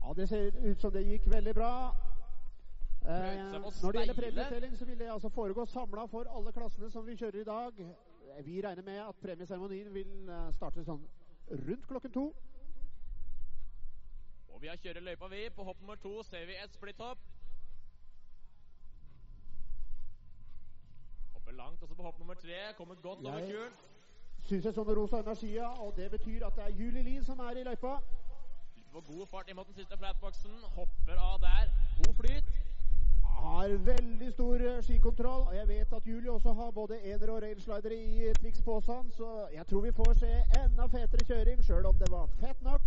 [0.02, 1.74] Ja, Det ser ut som det gikk veldig bra.
[3.02, 3.12] Eh,
[3.52, 7.16] når det gjelder premieutdeling, så vil det altså foregå samla for alle klassene som vi
[7.16, 7.84] kjører i dag.
[8.46, 11.04] Vi regner med at premieseremonien vil eh, starte sånn
[11.52, 12.24] rundt klokken to.
[14.50, 15.50] Og vi har kjører løypa, vi.
[15.56, 17.20] På hopp nummer to ser vi et splitthopp.
[21.34, 22.60] Hopper langt også på hopp nummer tre.
[22.78, 23.72] Kommer godt over Jeg-
[24.42, 27.24] Syns jeg så noe rosa under skia, og det betyr at det er Julie Lien
[27.24, 28.00] som er i løypa.
[28.92, 30.52] Får god fart inn mot den siste flatboxen.
[30.64, 31.70] Hopper av der.
[32.06, 32.44] God flyt.
[33.42, 37.42] Har veldig stor eh, skikontroll, og jeg vet at Julie også har både ener og
[37.42, 40.32] railslidere i Twix-posen, så jeg tror vi får se
[40.64, 42.82] enda fetere kjøring, sjøl om det var fett nok.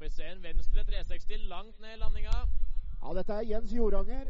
[0.00, 2.38] Vi se en venstre 360 langt ned i landinga.
[3.02, 4.26] Ja, dette er Jens Joranger.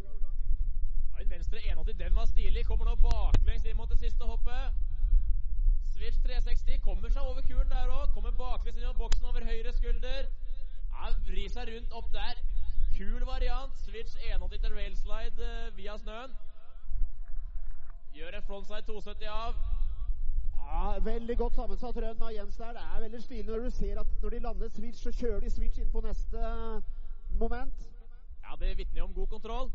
[1.13, 2.67] Ja, en venstre 180, den var stilig.
[2.67, 4.75] Kommer nå baklengs inn mot det siste hoppet.
[5.95, 8.11] Switch 360 kommer seg over kuren der òg.
[8.15, 10.27] Kommer baklengs inn i boksen over høyre skulder.
[10.91, 12.43] Ja, Vrir seg rundt opp der.
[12.97, 13.79] Kul variant.
[13.79, 16.37] Switch 180 til railslide eh, via snøen.
[18.15, 19.55] Gjør en frontside 270 av.
[20.67, 22.73] Ja, Veldig godt sammensatt rønn av Jens der.
[22.73, 25.51] Det er veldig stilig når du ser at når de lander switch, så kjører de
[25.51, 26.39] switch inn på neste
[27.41, 27.89] moment.
[28.45, 29.73] Ja, det vitner om god kontroll.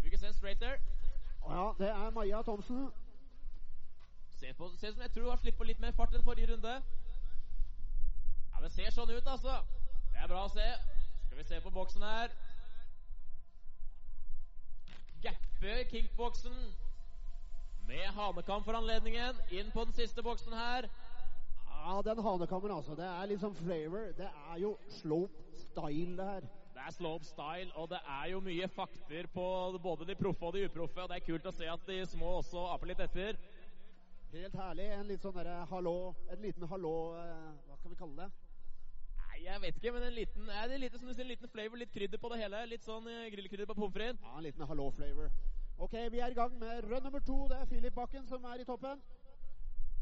[0.00, 0.76] Fikk ikke se en straighter.
[1.48, 2.90] Ja, det er Maja Thomsen.
[4.30, 6.82] Se på, som jeg tror hun har på litt mer fart enn forrige runde.
[8.64, 9.58] Det ser sånn ut, altså.
[10.08, 10.64] Det er bra å se.
[11.26, 12.30] Skal vi se på boksen her.
[15.20, 16.54] Gapper kinkboksen
[17.90, 19.42] med hanekam for anledningen.
[19.52, 20.88] Inn på den siste boksen her.
[21.74, 22.96] Ja, den hanekammen, altså.
[22.96, 24.14] Det er liksom flavor.
[24.16, 24.70] Det er jo
[25.02, 26.48] slope style, det her.
[26.74, 29.44] Det er slope style, og det er jo mye fakter på
[29.82, 31.04] både de proffe og de uproffe.
[31.04, 33.36] Og det er kult å se at de små også aper litt etter.
[34.32, 34.88] Helt herlig.
[34.96, 38.43] En litt sånn derre hallo En liten hallå eh, Hva kan vi kalle det?
[39.44, 41.76] Jeg vet ikke, men en liten, er det lite, som du sier, en liten flavor,
[41.76, 42.62] litt krydder på det hele.
[42.70, 44.22] Litt sånn eh, grillkrydder på pommes frites.
[44.24, 45.28] Ja, en liten hallo-flavor.
[45.84, 47.36] Ok, vi er i gang med rød nummer to.
[47.50, 49.02] Det er Philip Bakken som er i toppen.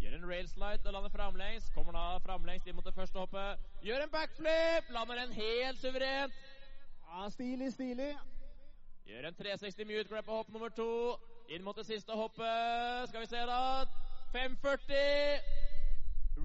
[0.03, 1.71] Gjør en railslide og lander framlengs.
[1.75, 3.67] Kommer da framlengs inn mot det første hoppet.
[3.83, 4.95] Gjør en backflip!
[4.95, 6.39] Lander den helt suverent.
[7.09, 8.13] Ja, Stilig, stilig.
[9.11, 10.89] Gjør en 360 mute grab på hopp nummer to.
[11.51, 13.09] Inn mot det siste hoppet.
[13.11, 13.85] Skal vi se, da.
[14.39, 15.45] 540.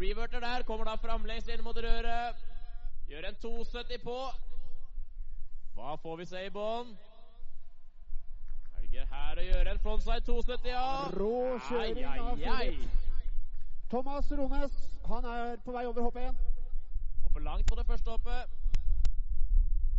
[0.02, 0.66] Reverter der.
[0.70, 2.47] Kommer da framlengs inn mot røret.
[3.08, 4.18] Gjør en 270 på.
[5.76, 6.89] Hva får vi se i bånn?
[8.76, 10.88] Velger her å gjøre en frontside 270, ja.
[11.16, 11.38] Rå
[11.70, 12.66] kjøring Ai, av ai, ai.
[12.74, 13.05] Philip.
[13.88, 14.76] Thomas Rones,
[15.08, 16.41] han er på vei over hopp 1.
[17.24, 18.58] Hopper langt på det første hoppet.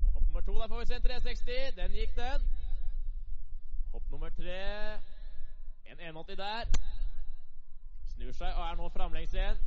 [0.04, 1.72] Og hopp nummer to, der får vi se en 360.
[1.80, 2.44] Den gikk, den.
[3.94, 4.60] Hopp nummer tre.
[5.88, 6.68] En 180 der.
[8.12, 9.64] Snur seg og er nå framlengs igjen.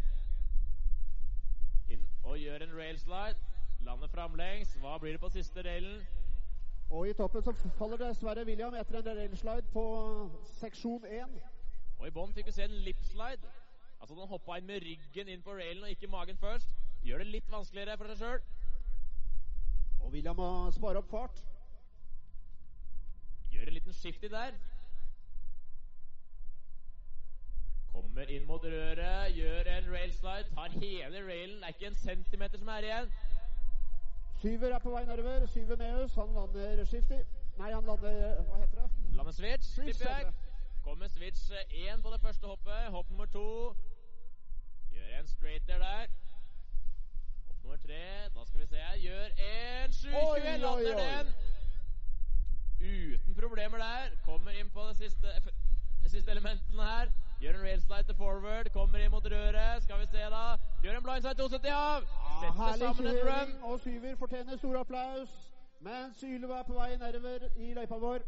[2.23, 3.37] Og gjør en railslide.
[3.81, 4.75] Lander framlengs.
[4.81, 6.01] Hva blir det på siste railen?
[6.91, 9.83] Og i toppen så faller dessverre William etter en railslide på
[10.59, 11.37] seksjon 1.
[11.99, 13.53] Og i bånn fikk vi se en lipslide.
[14.01, 16.75] Altså Han hoppa inn med ryggen inn på railen og ikke magen først.
[17.05, 18.41] Gjør det litt vanskeligere for seg sjøl.
[20.01, 21.41] Og William må spare opp fart.
[23.53, 24.57] Gjør en liten skifty der.
[27.93, 31.57] Kommer inn mot røret, gjør en railslide, tar hele railen.
[31.57, 33.11] Det er ikke en centimeter som er igjen.
[34.41, 35.45] Syver er på vei nedover.
[35.47, 36.15] Syver Meus.
[36.15, 37.19] Han lander skifty.
[37.59, 38.89] Nei, han lander Hva heter det?
[39.17, 40.33] Lander switch, Switch, tipper jeg.
[40.83, 42.87] Kommer switch én på det første hoppet.
[42.95, 43.75] Hopp nummer to.
[44.93, 46.07] Gjør en straighter der.
[47.47, 48.01] Hopp nummer tre.
[48.35, 48.97] Da skal vi se her.
[48.97, 51.01] Gjør en 720, Oi, oi, lander oi.
[51.03, 51.33] den.
[53.35, 54.15] problemer der.
[54.25, 55.53] Kommer inn på det siste, f-
[56.07, 57.11] siste elementene her.
[57.41, 58.69] Gjør en railslide til forward.
[58.73, 59.83] Kommer inn mot røret.
[59.83, 60.41] Skal vi se, da.
[60.83, 62.03] Gjør en blindside 270 av.
[62.03, 65.31] Ja, Setter herlig sammen en kjøring, og Syver fortjener stor applaus.
[65.81, 68.25] Mens Ylva er på vei nedover i løypa vår.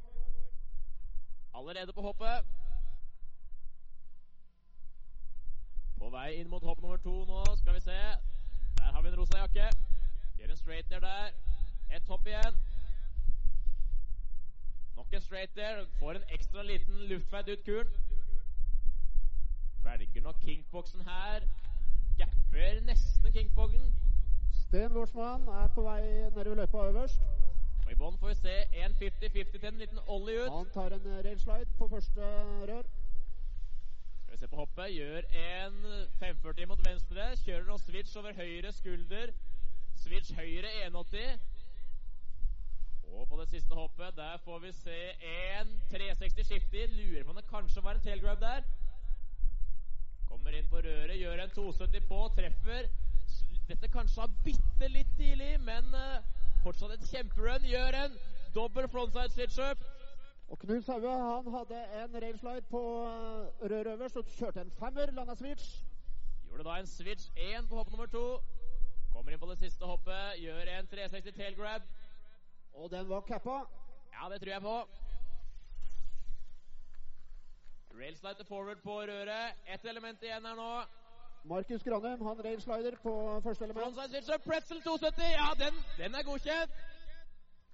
[1.55, 2.49] Allerede på hoppet.
[5.99, 7.43] På vei inn mot hopp nummer to nå.
[7.61, 7.99] Skal vi se.
[8.79, 9.67] Der har vi en rosa jakke.
[10.39, 11.29] Gjør en straight there der.
[11.95, 12.57] Ett hopp igjen.
[14.95, 15.85] Nok en straight there.
[15.99, 17.93] Får en ekstra liten luftvei ut kuren.
[19.83, 21.39] Velger nok kinkboksen her.
[22.17, 23.93] Gapper nesten kinkboksen.
[24.51, 26.01] Sten Worsman er på vei
[26.35, 27.21] nedover løypa øverst.
[27.85, 28.53] Og i bånn får vi se
[28.83, 30.51] en 50-50 til en liten ollie ut.
[30.55, 32.29] Han tar en railslide på første
[32.69, 32.87] rør.
[34.21, 34.93] Skal vi se på hoppet.
[34.95, 35.81] Gjør en
[36.19, 37.25] 540 mot venstre.
[37.45, 39.33] Kjører nå switch over høyre skulder.
[40.05, 41.51] Switch høyre 180.
[43.13, 44.99] Og på det siste hoppet, der får vi se
[45.33, 46.87] en 360 skifter.
[46.87, 48.63] Lurer på om det kanskje var en tailgrab der.
[50.33, 52.87] Kommer inn på røret, gjør en 270 på, treffer.
[53.67, 56.23] Dette kanskje var bitte litt tidlig, men eh,
[56.63, 57.67] fortsatt et kjemperun.
[57.69, 58.15] Gjør en
[58.55, 59.83] dobbel frontside switch up.
[60.49, 62.81] Og Knut Saue han hadde en railslide på
[63.11, 65.69] eh, rør øverst og kjørte en femmer, landa switch.
[66.47, 68.25] Gjorde da en switch én på hopp nummer to.
[69.13, 71.85] Kommer inn på det siste hoppet, gjør en 360 tail grab.
[72.73, 73.61] Og den var cappa.
[74.17, 74.77] Ja, det tror jeg på.
[78.01, 79.53] Railslide til forward på røret.
[79.73, 80.71] Ett element igjen her nå.
[81.45, 83.95] Markus Granum han railslider på første element.
[83.95, 85.23] Frontside pretzel 270.
[85.23, 86.71] Ja, den, den er godkjent.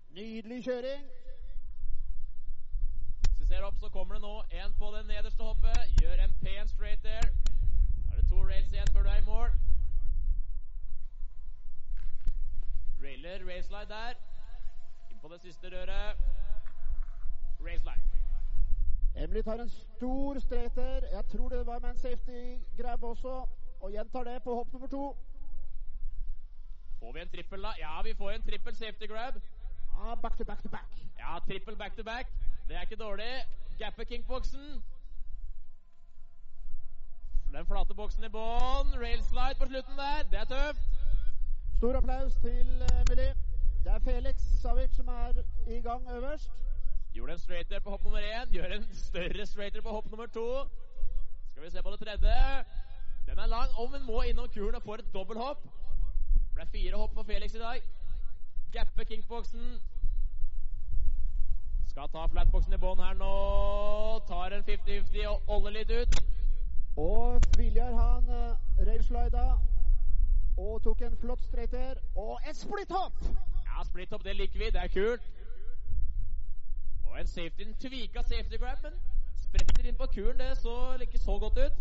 [0.10, 1.04] Nydelig kjøring.
[3.22, 5.80] Hvis vi ser opp, så kommer det nå en på det nederste hoppet.
[6.02, 7.30] Gjør en pen straight there.
[8.06, 9.50] Da er det to rails igjen før du er i mål.
[13.04, 14.14] Railer, railslide der.
[15.12, 16.18] Inn på det siste røret.
[17.66, 18.19] Railslide.
[19.16, 21.08] Emily tar en stor streter.
[21.12, 23.48] Jeg tror det var med en safety grab også.
[23.82, 25.18] Og gjentar det på hopp nummer to.
[27.00, 27.72] Får vi en trippel da?
[27.80, 29.34] Ja, vi får en trippel safety grab.
[29.98, 30.90] Ja, back to back to back.
[31.20, 32.28] Ja, trippel back to back.
[32.68, 33.34] Det er ikke dårlig.
[33.80, 34.84] Gapper kinkboksen.
[37.54, 38.92] Den flate boksen i bånn.
[39.04, 40.24] Railslide på slutten der.
[40.32, 40.90] Det er tøft.
[41.78, 43.30] Stor applaus til Emily.
[43.84, 46.52] Det er Felix Savic som er i gang øverst.
[47.14, 48.52] Gjorde en straighter på hopp nummer én.
[48.54, 50.48] Gjør en større straighter på hopp nummer to.
[51.52, 52.66] Skal vi se på det tredje.
[53.28, 55.68] Den er lang, og hun må innom kuren og får et dobbelthopp.
[56.60, 57.82] Er fire hopp for Felix i dag.
[58.72, 59.80] Gapper kinkboksen.
[61.90, 63.30] Skal ta flatboksen i bånn her nå.
[64.28, 66.18] Tar en 50-50 og older litt ut.
[67.00, 69.46] Og Viljar han uh, railslida
[70.60, 73.24] og tok en flott straighter og et splitthopp.
[73.70, 74.72] Ja, split up, det liker vi.
[74.76, 75.32] Det er kult.
[77.10, 79.00] Og en safety, en tvika safety grab, men
[79.44, 80.40] spretter inn på kuren.
[80.40, 81.78] Det så ikke så godt ut.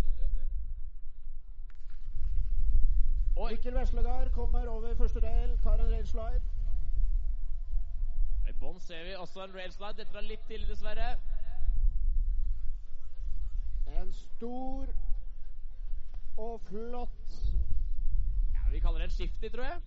[3.37, 3.51] Oi.
[3.51, 6.41] Mikkel Veslegard kommer over første del, tar en rail slide.
[8.49, 9.95] I bånn ser vi også en rail slide.
[10.01, 11.13] Dette var litt tidlig, dessverre.
[14.01, 14.91] En stor
[16.39, 17.39] og flott
[18.55, 19.81] Ja, Vi kaller det en shifty, tror jeg.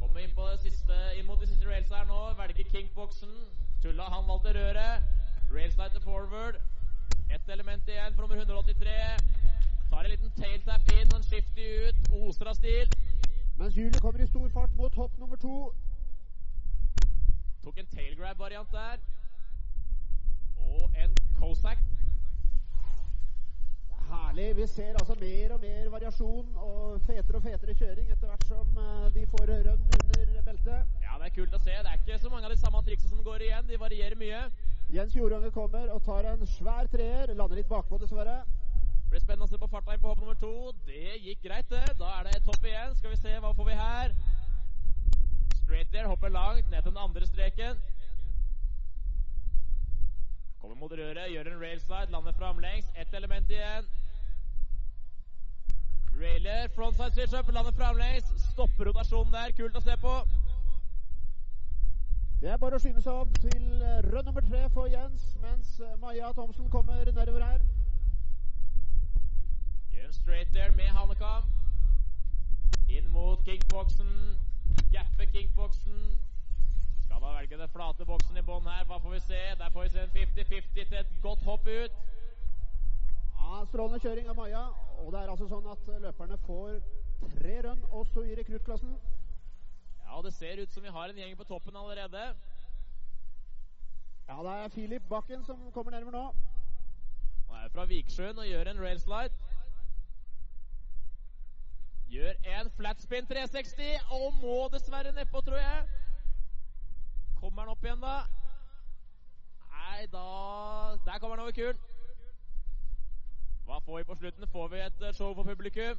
[0.00, 2.20] Kommer inn, på det siste, inn mot de siste railsa her nå.
[2.42, 3.34] Velger kinkboksen.
[3.82, 5.02] Tulla, han valgte røret.
[5.54, 6.54] Railslide til forward.
[7.34, 8.88] Ett element igjen for nummer 183.
[9.90, 12.10] Tar en liten tailtap inn og en shifty ut.
[12.12, 12.90] Oser av stil.
[13.58, 15.54] Mens Julie kommer i stor fart mot hopp nummer to.
[17.64, 18.98] Tok en tailgrab-variant der.
[20.58, 21.78] Og en Cossack.
[24.08, 24.56] Herlig.
[24.56, 28.78] Vi ser altså mer og mer variasjon og fetere og fetere kjøring etter hvert som
[28.84, 30.94] eh, de får rønn under beltet.
[31.04, 31.74] Ja, det er kult å se.
[31.74, 33.66] Det er ikke så mange av de samme triksene som går igjen.
[33.68, 34.40] De varierer mye.
[34.94, 37.34] Jens Jorange kommer og tar en svær treer.
[37.36, 38.38] Lander litt bakpå, dessverre.
[39.10, 40.54] Blir spennende å se på farta inn på hopp nummer to.
[40.88, 41.84] Det gikk greit, det.
[42.00, 42.96] Da er det et hopp igjen.
[43.00, 44.16] Skal vi se, hva får vi her?
[45.62, 47.80] Straight there, hopper langt, ned til den andre streken.
[50.60, 52.86] Kommer mot røret, gjør en railslide, lander framlengs.
[52.96, 53.86] Ett element igjen.
[56.20, 58.32] Railer, frontside switch up, lander framlengs.
[58.52, 60.14] Stopper rotasjonen der, kult å se på.
[62.40, 65.94] Det er bare å skynde seg opp til rød nummer tre for Jens, mens eh,
[65.98, 67.62] Maja Thomsen kommer nedover her.
[69.94, 71.46] Gjør en straight there med Hannekam.
[72.88, 74.12] Inn mot kickboksen.
[74.94, 75.98] Gaffe kickboksen.
[77.08, 78.82] Skal da velge den flate boksen i bånn her.
[78.84, 79.38] Hva får vi se?
[79.56, 81.94] Der får vi se en 50-50 til et godt hopp ut.
[83.38, 84.64] Ja, Strålende kjøring av Maja.
[85.00, 86.74] Og det er altså sånn at løperne får
[87.38, 88.92] tre rønn også i rekruttklassen.
[90.04, 92.26] Ja, det ser ut som vi har en gjeng på toppen allerede.
[94.28, 96.26] Ja, det er Filip Bakken som kommer nærmere nå.
[97.48, 99.32] Han er fra Viksjøen og gjør en railslide.
[102.12, 105.88] Gjør en flatspin 360 og må dessverre nedpå, tror jeg.
[107.40, 108.26] Kommer han opp igjen, da?
[109.70, 110.24] Nei, da
[111.04, 111.78] Der kommer han over kuren.
[113.64, 114.48] Hva får vi på slutten?
[114.48, 115.98] Får vi et eh, show for publikum?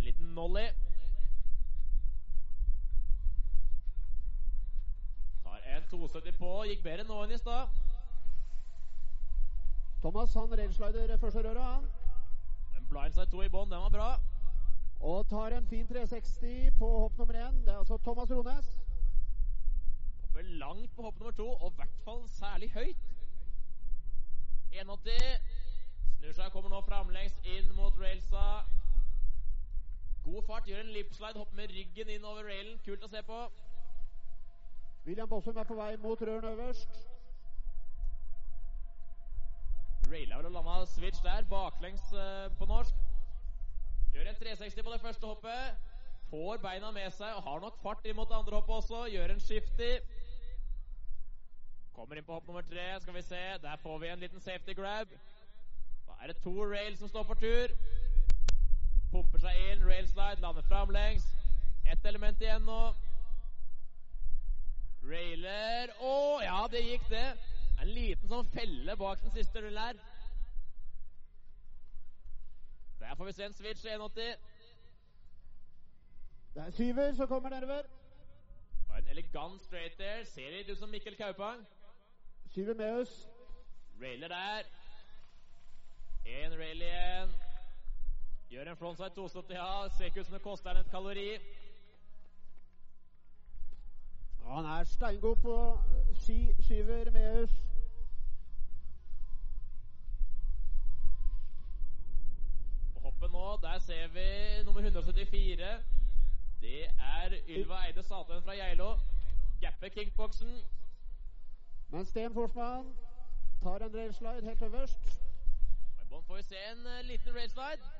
[0.00, 0.66] Liten nolly.
[5.44, 6.50] Tar en 270 på.
[6.72, 7.68] Gikk bedre nå enn i stad.
[10.02, 11.88] Thomas han railslider første røra, han.
[12.76, 14.10] En blindside 2 i bånn, den var bra.
[15.00, 17.60] Og tar en fin 360 på hopp nummer én.
[17.64, 18.80] Det er altså Thomas Rones.
[20.20, 22.96] Hopper langt på hopp nummer to, og i hvert fall særlig høyt.
[24.72, 25.40] 180.
[26.18, 28.44] Snur seg, kommer nå framlengs inn mot railsa.
[30.24, 32.76] God fart, gjør en lipslide, hopper med ryggen inn over railen.
[32.84, 33.38] Kult å se på.
[35.06, 37.00] William Bossum er på vei mot røren øverst.
[40.10, 43.09] Raila vel og landa switch der, baklengs eh, på norsk.
[44.12, 45.76] Gjør en 360 på det første hoppet.
[46.30, 49.04] Får beina med seg og har nok fart inn mot det andre hoppet også.
[49.10, 49.90] Gjør en shifty.
[51.94, 52.86] Kommer inn på hopp nummer tre.
[53.02, 53.42] Skal vi se.
[53.62, 55.14] Der får vi en liten safety grab.
[56.08, 57.74] Da er det to rail som står for tur.
[59.12, 59.86] Pumper seg inn.
[59.86, 60.42] Rail slide.
[60.42, 61.26] Lander framlengs.
[61.90, 62.80] Ett element igjen nå.
[65.10, 67.26] Railer Å, ja, det gikk, det.
[67.80, 70.09] En liten sånn felle bak den siste rullen her.
[73.00, 74.22] Der får vi se en switch 180.
[76.54, 77.82] Det er Syver som kommer nedover.
[78.90, 80.24] Og en elegant straight there.
[80.24, 81.66] Ser litt ut som Mikkel Kaupang.
[82.46, 83.28] Syver med oss.
[84.02, 84.62] Railer der.
[86.26, 87.30] En rail igjen.
[88.50, 89.88] Gjør en frontside 270, ja.
[89.88, 91.30] Ser ikke ut som det koster en et kalori.
[94.40, 95.78] Ja, han er steingod på
[96.14, 96.54] ski.
[96.60, 97.69] Syver med Og
[103.20, 105.84] hoppet nå, der ser vi nummer 174.
[106.60, 108.98] Det er Ylva Eide Satøen fra Geilo.
[109.60, 110.60] Gapper kickboksen.
[111.90, 112.96] Men Sten Forsman
[113.62, 115.20] tar en railslide helt øverst.
[116.10, 117.92] Bånn får vi se en eh, liten railslide.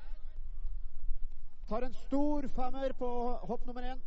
[1.69, 3.11] Tar en stor femmer på
[3.45, 4.01] hopp nummer én.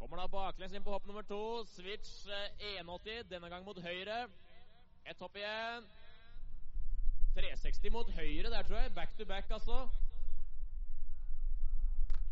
[0.00, 1.64] Kommer da baklengs inn på hopp nummer to.
[1.76, 4.24] Switch eh, 180, denne gang mot høyre.
[5.04, 5.92] Ett hopp igjen.
[7.36, 8.94] 360 mot høyre der, tror jeg.
[8.94, 9.88] Back to back, altså.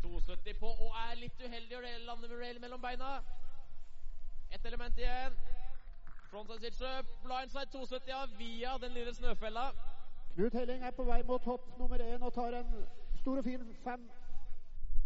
[0.01, 3.11] 270 på, og er litt uheldig og lander med rail mellom beina.
[4.51, 5.37] Ett element igjen.
[6.31, 7.23] Frontside situp, up.
[7.23, 9.71] Blindside 270 ja, via den lille snøfella.
[10.33, 13.75] Knut Helling er på vei mot hopp nummer én og tar en stor og fin
[13.83, 14.09] fem,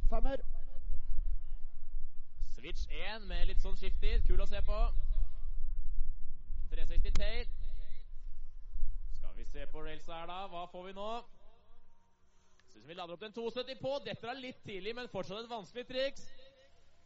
[0.09, 0.43] femmer.
[2.55, 4.17] Switch 1 med litt sånn shifty.
[4.27, 4.79] Kul å se på.
[6.73, 7.47] 360 tail.
[9.13, 10.41] Skal vi se på railsa her, da.
[10.51, 11.09] Hva får vi nå?
[12.71, 13.97] Syns vi lader opp den 270 på.
[14.05, 16.25] Dette er litt tidlig, men fortsatt et vanskelig triks.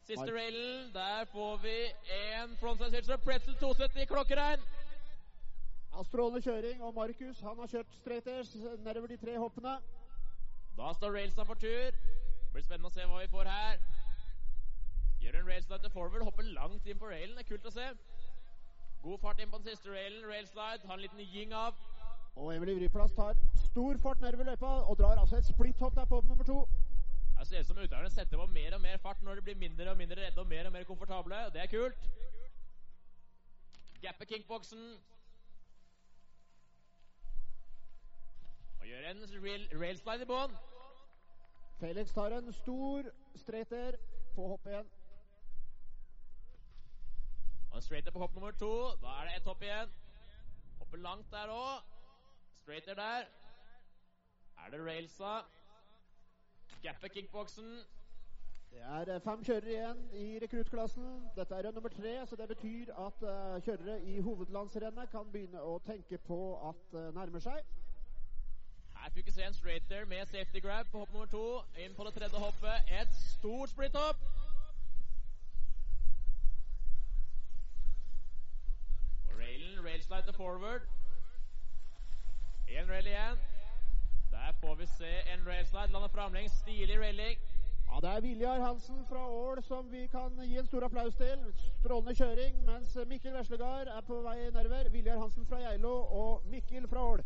[0.06, 0.92] Siste railen.
[0.94, 1.76] Der får vi
[2.20, 3.22] en frontside switcher.
[3.26, 4.66] Pretzel 270 i klokkeregn.
[5.96, 6.84] Ja, Strålende kjøring.
[6.84, 8.54] Og Markus han har kjørt straighters
[8.86, 9.80] nedover de tre hoppene.
[10.78, 11.98] Da står railsa for tur.
[11.98, 13.82] Det Blir spennende å se hva vi får her.
[15.24, 16.28] Gjør en railslide til forward.
[16.30, 17.34] Hopper langt inn på railen.
[17.40, 17.90] Det er kult å se.
[19.02, 20.22] God fart inn på den siste railen.
[20.30, 20.86] Railslide.
[20.86, 21.74] Har en liten ying av.
[22.36, 23.34] Og Emily Vriplass tar
[23.66, 26.70] stor fart nedover løypa og drar altså et splitthopp der på nummer to.
[27.40, 29.90] Det ser ut som utøverne setter på mer og mer fart når de blir mindre
[29.92, 31.46] og mindre redde og mer og mer komfortable.
[31.46, 32.10] og Det er kult.
[34.02, 34.98] Gapper kinkboksen.
[38.80, 40.58] Og gjør en rail, railslide i bånn.
[41.80, 43.98] Felix tar en stor straighter
[44.36, 44.92] på hopp igjen.
[47.72, 48.74] Og en straighter på hopp nummer to.
[49.02, 49.92] Da er det ett hopp igjen.
[50.80, 51.95] Hopper langt der òg.
[52.66, 53.24] Straighter der.
[54.66, 55.38] Er det railsa?
[56.84, 57.80] Gapper kickboksen.
[58.72, 61.28] Det er eh, fem kjørere igjen i rekruttklassen.
[61.36, 65.62] Dette er rønn nummer tre, så det betyr at uh, kjørere i hovedlandsrennet kan begynne
[65.62, 66.40] å tenke på
[66.72, 67.62] at det nærmer seg.
[68.98, 71.46] Her fikk vi se en straighter med safety grab på hopp nummer to.
[71.86, 72.94] Inn på det tredje hoppet.
[73.02, 74.26] Et stort splitthopp.
[79.38, 81.05] Railen, railslide forward.
[82.76, 83.38] En rally igjen.
[84.32, 85.92] Der får vi se en railslide.
[85.94, 86.52] Lander framlengs.
[86.52, 87.40] Stilig railing.
[87.88, 91.54] Ja, Det er Viljar Hansen fra Ål som vi kan gi en stor applaus til.
[91.80, 94.90] Strålende kjøring, mens Mikkel Veslegard er på vei nedover.
[94.90, 97.24] Viljar Hansen fra Geilo og Mikkel fra Ål.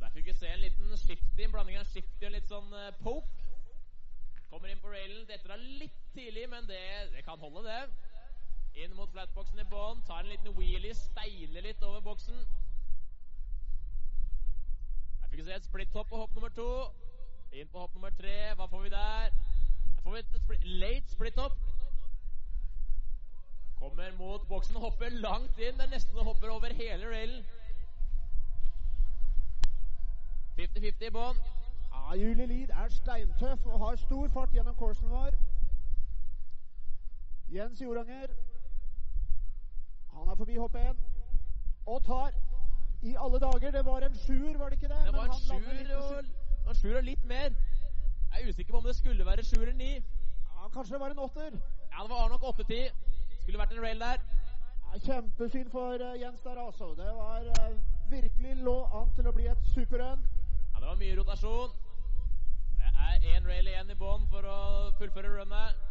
[0.00, 2.94] Der fikk vi se en liten shifty, en blanding av shifty og litt sånn eh,
[3.04, 3.28] poke.
[4.50, 5.26] Kommer inn på railen.
[5.28, 6.80] Dette er litt tidlig, men det,
[7.12, 8.80] det kan holde, det.
[8.80, 10.00] Inn mot flatboxen i bånn.
[10.08, 12.40] Tar en liten wheelie, steiler litt over boksen.
[15.30, 16.70] Fikk se et splitthopp på hopp nummer to.
[17.52, 18.54] Inn på hopp nummer tre.
[18.58, 19.30] Hva får vi der?
[19.94, 21.56] Der får vi et split, late split-hopp.
[23.78, 25.78] Kommer mot boksen, hopper langt inn.
[25.78, 27.46] Det er nesten så hopper over hele railen.
[30.58, 31.38] 50-50 i bånn.
[31.92, 35.38] Ja, Julie Lid er steintøff og har stor fart gjennom coursen vår.
[37.54, 38.34] Jens Joranger
[40.12, 40.98] Han er forbi hopp 1
[41.86, 42.34] og tar
[43.02, 45.04] I alle dager, det var en sjuer, var det ikke det?
[45.06, 46.24] Det var en sjuer og,
[46.66, 47.50] og, og litt mer.
[48.32, 49.92] Jeg er usikker på om det skulle være sjuer eller ni.
[50.56, 51.50] Ja, kanskje det var en åtter.
[51.92, 52.90] Ja, det var nok 8-10.
[53.42, 54.18] Skulle vært en rail der.
[54.92, 56.84] Ja, kjempesyn for uh, Jens der, altså.
[56.98, 57.76] Det var uh,
[58.10, 60.20] virkelig lå an til å bli et superrun.
[60.74, 61.72] Ja, det var mye rotasjon.
[62.76, 64.58] Det er én rail igjen i bånn for å
[64.98, 65.88] fullføre runnet.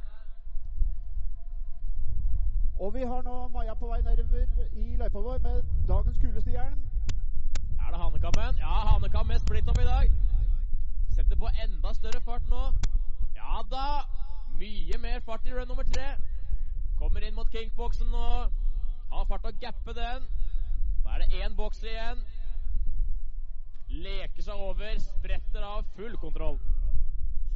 [2.80, 4.46] Og vi har nå Maja på vei nedover
[4.78, 6.80] i løypa vår med dagens kuleste hjelm.
[7.90, 8.58] Er det Hanekammen?
[8.58, 10.12] Ja, Hanekam med splitt opp i dag.
[11.10, 12.60] Setter på enda større fart nå.
[13.34, 13.86] Ja da!
[14.60, 16.12] Mye mer fart i run nummer tre.
[17.00, 18.28] Kommer inn mot kinkboksen nå.
[19.10, 20.28] har fart til å gappe den.
[21.02, 22.22] Da er det én boks igjen.
[23.90, 26.60] Leker seg over, spretter av, full kontroll.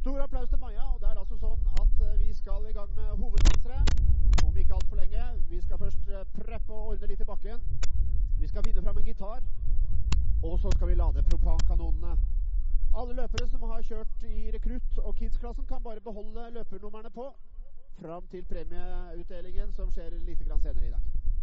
[0.00, 0.88] Stor applaus til Maja.
[0.96, 4.80] Og det er altså sånn at eh, vi skal i gang med hovedlandsrenn om ikke
[4.80, 5.30] altfor lenge.
[5.52, 7.62] Vi skal først eh, preppe og ordne litt i bakken.
[8.40, 9.46] Vi skal finne fram en gitar.
[10.44, 12.16] Og så skal vi lade propankanonene.
[12.96, 17.26] Alle løpere som har kjørt i rekrutt- og kids-klassen, kan bare beholde løpernumrene på
[18.02, 21.33] fram til premieutdelingen, som skjer litt senere i dag.